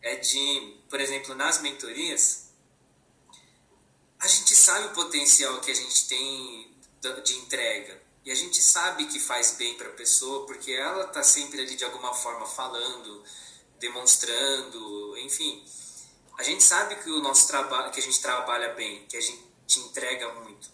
[0.00, 2.39] é de, por exemplo, nas mentorias,
[4.20, 6.76] a gente sabe o potencial que a gente tem
[7.24, 8.00] de entrega.
[8.24, 11.74] E a gente sabe que faz bem para a pessoa, porque ela está sempre ali
[11.74, 13.24] de alguma forma falando,
[13.78, 15.64] demonstrando, enfim.
[16.38, 19.42] A gente sabe que o nosso trabalho, que a gente trabalha bem, que a gente
[19.78, 20.70] entrega muito.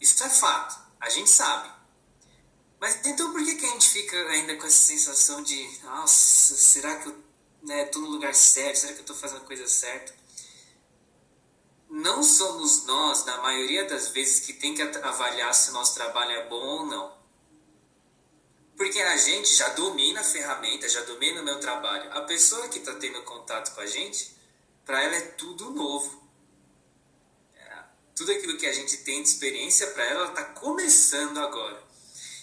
[0.00, 1.72] Isso é fato, a gente sabe.
[2.80, 6.96] Mas então por que, que a gente fica ainda com essa sensação de, nossa, será
[6.96, 7.24] que eu
[7.62, 8.76] né, no lugar certo?
[8.76, 10.14] Será que eu estou fazendo a coisa certa?
[11.94, 16.32] Não somos nós, na maioria das vezes, que tem que avaliar se o nosso trabalho
[16.32, 17.16] é bom ou não.
[18.76, 22.12] Porque a gente já domina a ferramenta, já domina o meu trabalho.
[22.12, 24.36] A pessoa que está tendo contato com a gente,
[24.84, 26.20] para ela é tudo novo.
[27.54, 27.84] É,
[28.16, 31.80] tudo aquilo que a gente tem de experiência, para ela está começando agora.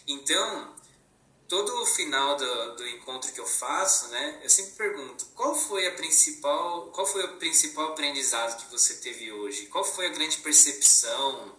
[0.08, 0.74] Então,
[1.52, 5.86] todo o final do, do encontro que eu faço, né, eu sempre pergunto qual foi
[5.86, 9.66] a principal, qual foi o principal aprendizado que você teve hoje?
[9.68, 11.54] Qual foi a grande percepção,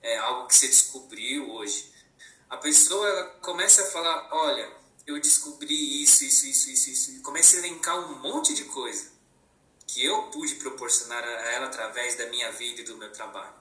[0.00, 1.98] é, algo que você descobriu hoje?
[2.48, 4.72] a pessoa ela começa a falar, olha,
[5.06, 9.12] eu descobri isso, isso, isso, isso, isso, e começa a elencar um monte de coisa
[9.86, 13.54] que eu pude proporcionar a ela através da minha vida e do meu trabalho.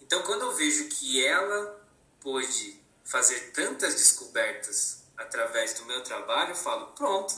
[0.00, 1.86] Então, quando eu vejo que ela
[2.20, 7.34] pôde fazer tantas descobertas através do meu trabalho, eu falo, pronto.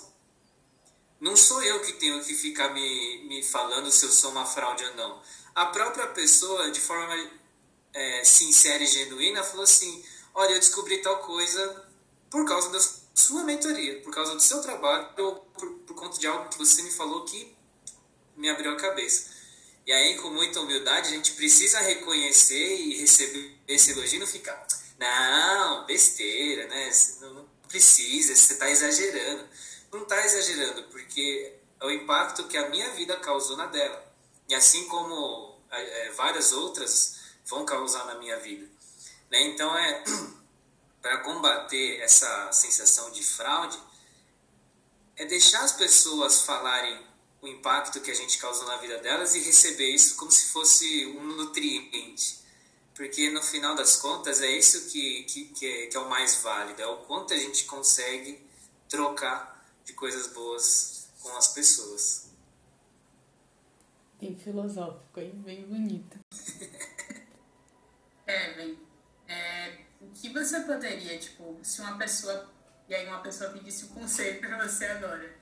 [1.21, 4.85] Não sou eu que tenho que ficar me, me falando se eu sou uma fraude
[4.85, 5.23] ou não.
[5.55, 7.15] A própria pessoa, de forma
[7.93, 10.05] é, sincera e genuína, falou assim:
[10.35, 11.87] olha, eu descobri tal coisa
[12.29, 12.81] por causa da
[13.15, 16.83] sua mentoria, por causa do seu trabalho ou por, por conta de algo que você
[16.83, 17.55] me falou que
[18.37, 19.31] me abriu a cabeça.
[19.87, 24.27] E aí, com muita humildade, a gente precisa reconhecer e receber esse elogio e não
[24.27, 24.67] ficar,
[24.99, 26.91] não, besteira, né?
[27.21, 29.49] Não precisa, você está exagerando.
[29.91, 34.07] Não está exagerando, porque é o impacto que a minha vida causou na dela.
[34.49, 37.17] E assim como é, várias outras
[37.47, 38.69] vão causar na minha vida.
[39.31, 39.41] Né?
[39.49, 40.05] Então, é
[41.01, 43.79] para combater essa sensação de fraude,
[45.17, 47.05] é deixar as pessoas falarem
[47.41, 51.07] o impacto que a gente causa na vida delas e receber isso como se fosse
[51.07, 52.42] um nutriente.
[52.95, 56.43] Porque no final das contas é isso que, que, que, é, que é o mais
[56.43, 58.47] válido, é o quanto a gente consegue
[58.89, 62.31] trocar de coisas boas com as pessoas.
[64.21, 65.33] Bem filosófico, hein?
[65.45, 66.19] Bem bonito.
[68.27, 68.79] é, bem
[69.33, 72.53] é, o que você poderia, tipo, se uma pessoa.
[72.89, 75.35] E aí uma pessoa pedisse um conselho pra você agora.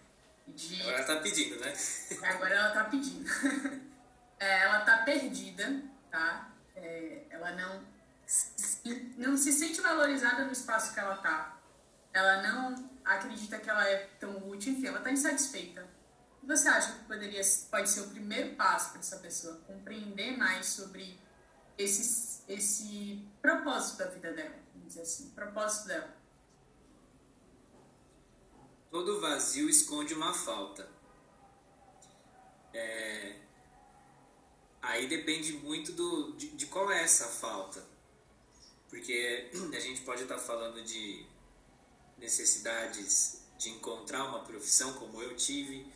[0.46, 1.74] De, agora ela tá pedindo, né?
[2.22, 3.28] Agora ela tá pedindo.
[4.38, 6.49] é, ela tá perdida, tá?
[6.80, 7.84] É, ela não,
[9.16, 11.58] não se sente valorizada no espaço que ela tá.
[12.12, 15.86] Ela não acredita que ela é tão útil, enfim, ela tá insatisfeita.
[16.38, 20.36] O que você acha que poderia, pode ser o primeiro passo para essa pessoa compreender
[20.36, 21.18] mais sobre
[21.76, 26.16] esse, esse propósito da vida dela, vamos dizer assim, propósito dela.
[28.90, 30.88] Todo vazio esconde uma falta.
[32.72, 33.36] É...
[34.82, 37.84] Aí depende muito do, de, de qual é essa falta.
[38.88, 41.24] Porque a gente pode estar falando de
[42.18, 45.86] necessidades de encontrar uma profissão como eu tive,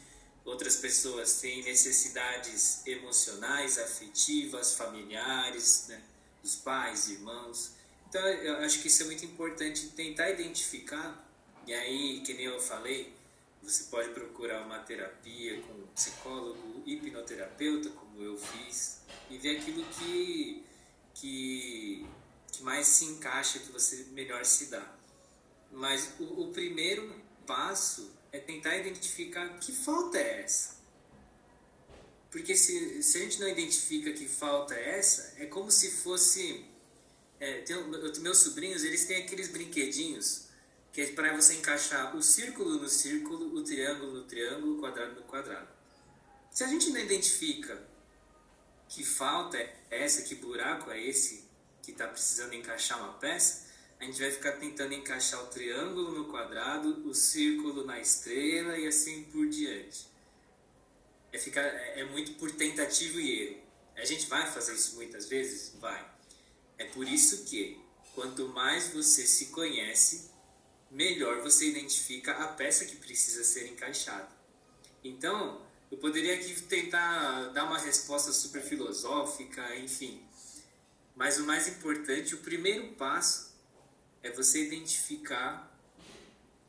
[0.45, 6.03] outras pessoas têm necessidades emocionais, afetivas, familiares, né?
[6.43, 7.72] dos pais, irmãos.
[8.09, 11.26] Então, eu acho que isso é muito importante tentar identificar.
[11.66, 13.14] E aí, que nem eu falei,
[13.62, 18.99] você pode procurar uma terapia com um psicólogo, hipnoterapeuta, como eu fiz,
[19.29, 20.65] e ver aquilo que,
[21.15, 22.07] que,
[22.53, 24.97] que mais se encaixa, que você melhor se dá.
[25.73, 27.12] Mas o, o primeiro
[27.45, 30.77] passo é tentar identificar que falta é essa.
[32.31, 36.65] Porque se, se a gente não identifica que falta é essa, é como se fosse.
[37.41, 37.77] É, tem,
[38.21, 40.45] meus sobrinhos, eles têm aqueles brinquedinhos
[40.93, 45.17] que é para você encaixar o círculo no círculo, o triângulo no triângulo, o quadrado
[45.17, 45.69] no quadrado.
[46.53, 47.83] Se a gente não identifica
[48.95, 51.45] que falta é essa, que buraco é esse
[51.82, 53.64] que está precisando encaixar uma peça,
[53.99, 58.86] a gente vai ficar tentando encaixar o triângulo no quadrado, o círculo na estrela e
[58.86, 60.07] assim por diante.
[61.32, 63.62] é, ficar, é, é muito por tentativa e erro.
[63.97, 65.74] A gente vai fazer isso muitas vezes?
[65.80, 66.09] Vai.
[66.78, 67.80] É por isso que,
[68.14, 70.30] quanto mais você se conhece,
[70.90, 74.28] melhor você identifica a peça que precisa ser encaixada.
[75.03, 75.64] Então,
[75.95, 80.20] eu poderia aqui tentar dar uma resposta super filosófica, enfim.
[81.14, 83.55] Mas o mais importante, o primeiro passo
[84.20, 85.72] é você identificar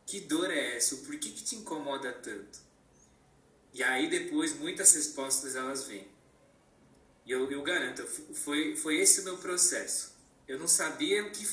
[0.06, 2.60] que dor é essa, o porquê que te incomoda tanto.
[3.74, 6.08] E aí depois muitas respostas elas vêm.
[7.26, 10.14] E eu, eu garanto, foi, foi esse o meu processo.
[10.48, 11.48] Eu não sabia o que,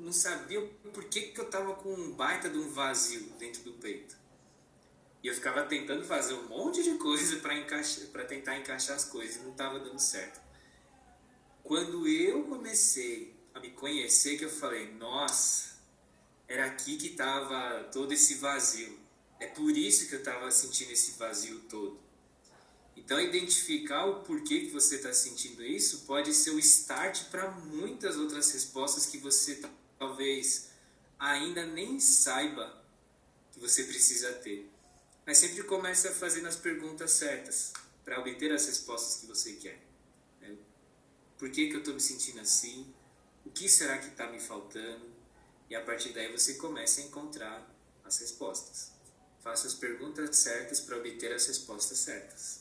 [0.00, 0.62] não sabia
[0.94, 4.16] por que, que eu estava com um baita de um vazio dentro do peito.
[5.22, 9.40] E eu ficava tentando fazer um monte de coisa para tentar encaixar as coisas e
[9.40, 10.40] não estava dando certo.
[11.62, 15.76] Quando eu comecei a me conhecer, que eu falei, nossa,
[16.46, 18.98] era aqui que estava todo esse vazio.
[19.40, 21.98] É por isso que eu estava sentindo esse vazio todo.
[22.96, 28.16] Então, identificar o porquê que você está sentindo isso pode ser o start para muitas
[28.16, 29.62] outras respostas que você
[29.98, 30.70] talvez
[31.18, 32.82] ainda nem saiba
[33.52, 34.68] que você precisa ter.
[35.28, 39.78] Mas sempre comece fazendo as perguntas certas para obter as respostas que você quer.
[40.40, 40.56] Né?
[41.36, 42.94] Por que, que eu estou me sentindo assim?
[43.44, 45.04] O que será que está me faltando?
[45.68, 47.70] E a partir daí você começa a encontrar
[48.06, 48.90] as respostas.
[49.42, 52.60] Faça as perguntas certas para obter as respostas certas.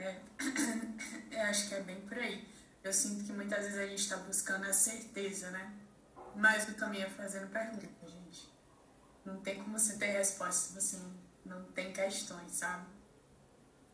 [0.00, 0.20] É,
[1.30, 2.44] eu acho que é bem por aí.
[2.82, 5.72] Eu sinto que muitas vezes a gente está buscando a certeza, né?
[6.34, 8.17] Mais do caminho é fazendo perguntas.
[9.28, 12.86] Não tem como você ter resposta se você não, não tem questões, sabe?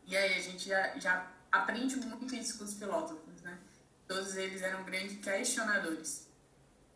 [0.05, 3.59] E aí a gente já, já aprende muito isso com os filósofos, né?
[4.07, 6.27] Todos eles eram grandes questionadores.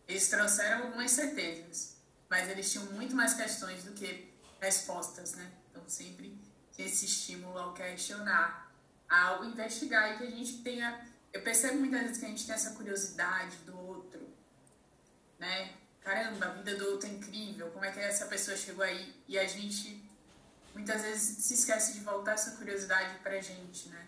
[0.08, 1.98] Eles trouxeram algumas certezas,
[2.30, 4.32] mas eles tinham muito mais questões do que
[4.62, 5.52] respostas, né?
[5.70, 6.40] Então sempre
[6.78, 8.70] esse estímulo ao questionar
[9.10, 11.06] ao investigar e que a gente tenha.
[11.34, 14.30] Eu percebo muitas vezes que a gente tem essa curiosidade do outro,
[15.38, 15.74] né?
[16.02, 19.14] Caramba, a vida do outro é incrível, como é que essa pessoa chegou aí?
[19.28, 20.04] E a gente
[20.74, 24.08] muitas vezes se esquece de voltar essa curiosidade pra gente, né?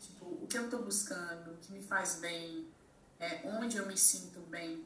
[0.00, 2.68] Tipo, o que eu tô buscando, o que me faz bem,
[3.18, 4.84] é, onde eu me sinto bem,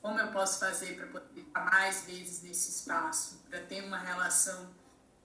[0.00, 4.70] como eu posso fazer para poder estar mais vezes nesse espaço, para ter uma relação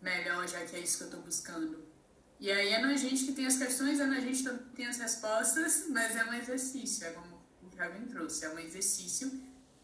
[0.01, 1.85] melhor, já que é isso que eu estou buscando.
[2.39, 4.97] E aí é na gente que tem as questões, é na gente que tem as
[4.97, 9.29] respostas, mas é um exercício, é como o Kevin trouxe, é um exercício.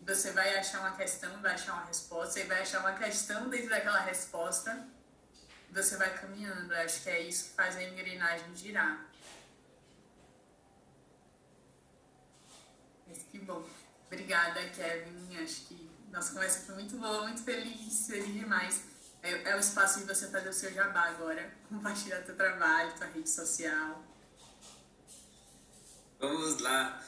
[0.06, 3.70] Você vai achar uma questão, vai achar uma resposta, e vai achar uma questão dentro
[3.70, 4.88] daquela resposta,
[5.72, 6.72] você vai caminhando.
[6.74, 9.06] Eu acho que é isso que faz a engrenagem girar.
[13.08, 13.68] Mas que bom.
[14.06, 15.44] Obrigada, Kevin.
[15.44, 18.84] Acho que nossa conversa foi muito boa, muito feliz, feliz demais.
[19.24, 23.08] É, é o espaço de você fazer o seu jabá agora, compartilhar teu trabalho, tua
[23.08, 24.04] rede social.
[26.20, 27.04] Vamos lá.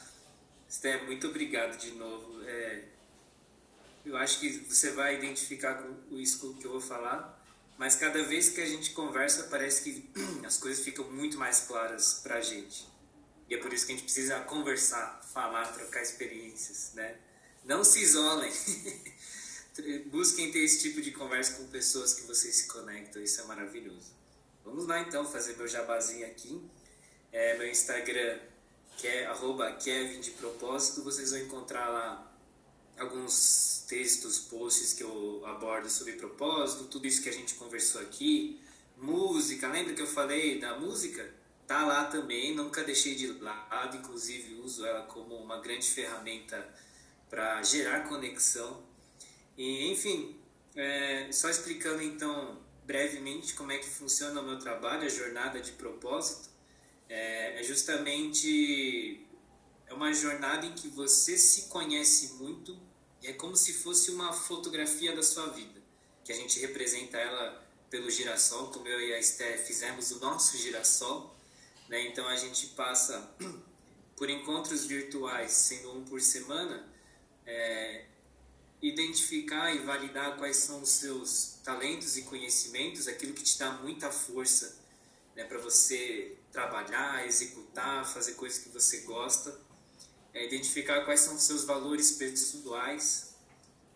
[0.68, 2.37] Sté, muito obrigado de novo.
[2.48, 2.82] É,
[4.06, 7.38] eu acho que você vai identificar com isso que eu vou falar,
[7.76, 10.10] mas cada vez que a gente conversa, parece que
[10.46, 12.88] as coisas ficam muito mais claras para a gente.
[13.50, 17.16] E é por isso que a gente precisa conversar, falar, trocar experiências, né?
[17.64, 18.52] Não se isolem.
[20.10, 24.16] busquem ter esse tipo de conversa com pessoas que vocês se conectam, isso é maravilhoso.
[24.64, 26.62] Vamos lá então fazer meu jabazinho aqui.
[27.30, 28.38] É, meu Instagram
[28.98, 32.27] que é arroba Kevin de propósito, vocês vão encontrar lá
[32.98, 38.60] alguns textos, posts que eu abordo sobre propósito, tudo isso que a gente conversou aqui,
[38.96, 41.32] música, lembra que eu falei da música?
[41.66, 46.68] Tá lá também, nunca deixei de lado, inclusive uso ela como uma grande ferramenta
[47.28, 48.82] para gerar conexão.
[49.56, 50.36] E, enfim,
[50.74, 55.72] é, só explicando então brevemente como é que funciona o meu trabalho, a jornada de
[55.72, 56.48] propósito,
[57.08, 59.26] é, é justamente
[59.86, 62.78] é uma jornada em que você se conhece muito,
[63.26, 65.80] é como se fosse uma fotografia da sua vida,
[66.24, 70.56] que a gente representa ela pelo girassol, como eu e a Esther fizemos o nosso
[70.56, 71.34] girassol,
[71.88, 72.06] né?
[72.06, 73.34] Então a gente passa
[74.16, 76.86] por encontros virtuais, sendo um por semana,
[77.46, 78.04] é,
[78.80, 84.10] identificar e validar quais são os seus talentos e conhecimentos, aquilo que te dá muita
[84.10, 84.78] força
[85.34, 89.58] né, para você trabalhar, executar, fazer coisas que você gosta,
[90.34, 93.34] é identificar quais são os seus valores pessoais,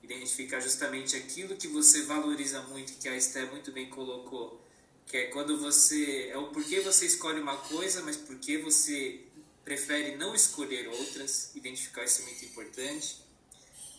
[0.03, 4.61] identificar justamente aquilo que você valoriza muito, que a Esther muito bem colocou,
[5.07, 9.21] que é quando você é o porquê você escolhe uma coisa, mas porquê você
[9.65, 13.23] prefere não escolher outras, identificar isso é muito importante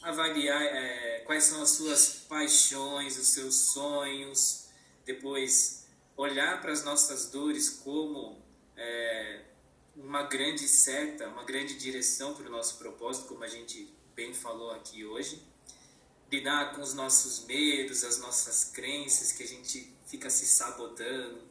[0.03, 4.65] avaliar é, quais são as suas paixões, os seus sonhos,
[5.05, 8.37] depois olhar para as nossas dores como
[8.75, 9.41] é,
[9.95, 14.71] uma grande seta, uma grande direção para o nosso propósito, como a gente bem falou
[14.71, 15.41] aqui hoje.
[16.31, 21.41] Lidar com os nossos medos, as nossas crenças que a gente fica se sabotando.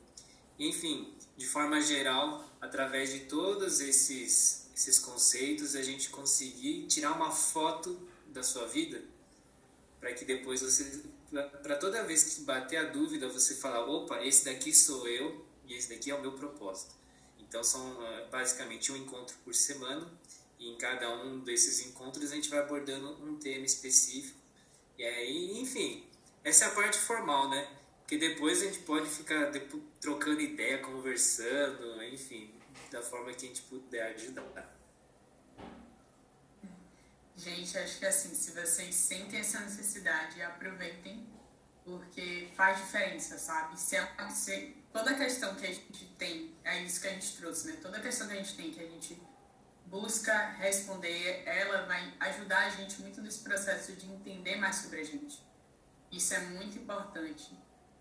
[0.59, 7.30] Enfim, de forma geral, através de todos esses, esses conceitos, a gente conseguir tirar uma
[7.30, 9.03] foto da sua vida
[10.01, 11.01] para que depois você,
[11.62, 15.74] para toda vez que bater a dúvida, você falar: opa, esse daqui sou eu e
[15.74, 17.01] esse daqui é o meu propósito.
[17.53, 20.11] Então são é, basicamente um encontro por semana
[20.59, 24.38] e em cada um desses encontros a gente vai abordando um tema específico.
[24.96, 26.03] E aí, enfim,
[26.42, 27.68] essa é a parte formal, né?
[27.98, 29.53] Porque depois a gente pode ficar
[30.00, 32.50] trocando ideia, conversando, enfim,
[32.90, 34.74] da forma que a gente puder ajudar.
[37.36, 41.28] Gente, acho que assim, se vocês sentem essa necessidade, aproveitem,
[41.84, 43.78] porque faz diferença, sabe?
[43.78, 47.36] Se, é, se toda a questão que a gente tem, é isso que a gente
[47.36, 47.78] trouxe, né?
[47.80, 49.20] Toda a questão que a gente tem, que a gente
[49.86, 55.05] busca responder, ela vai ajudar a gente muito nesse processo de entender mais sobre a
[55.05, 55.43] gente.
[56.11, 57.59] Isso é muito importante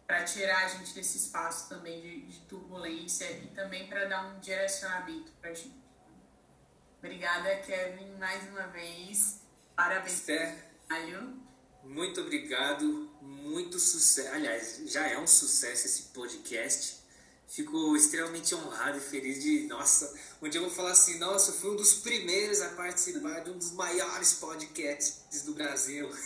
[0.08, 4.40] para tirar a gente desse espaço também de, de turbulência e também para dar um
[4.40, 5.82] direcionamento para a gente.
[7.00, 9.42] Obrigada, Kevin, mais uma vez.
[9.76, 10.66] Parabéns Esther,
[11.84, 14.30] Muito obrigado, muito sucesso.
[14.34, 17.02] Aliás, já é um sucesso esse podcast.
[17.48, 21.56] Fico extremamente honrado e feliz de, nossa, um dia eu vou falar assim, nossa, eu
[21.56, 26.10] fui um dos primeiros a participar de um dos maiores podcasts do Brasil.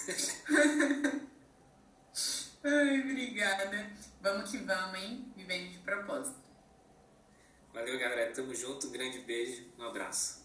[2.63, 3.91] Ai, obrigada.
[4.21, 5.33] Vamos que vamos, hein?
[5.35, 6.35] Vivendo de propósito.
[7.73, 8.31] Valeu, galera.
[8.31, 8.87] Tamo junto.
[8.87, 9.65] Um grande beijo.
[9.77, 10.44] Um abraço.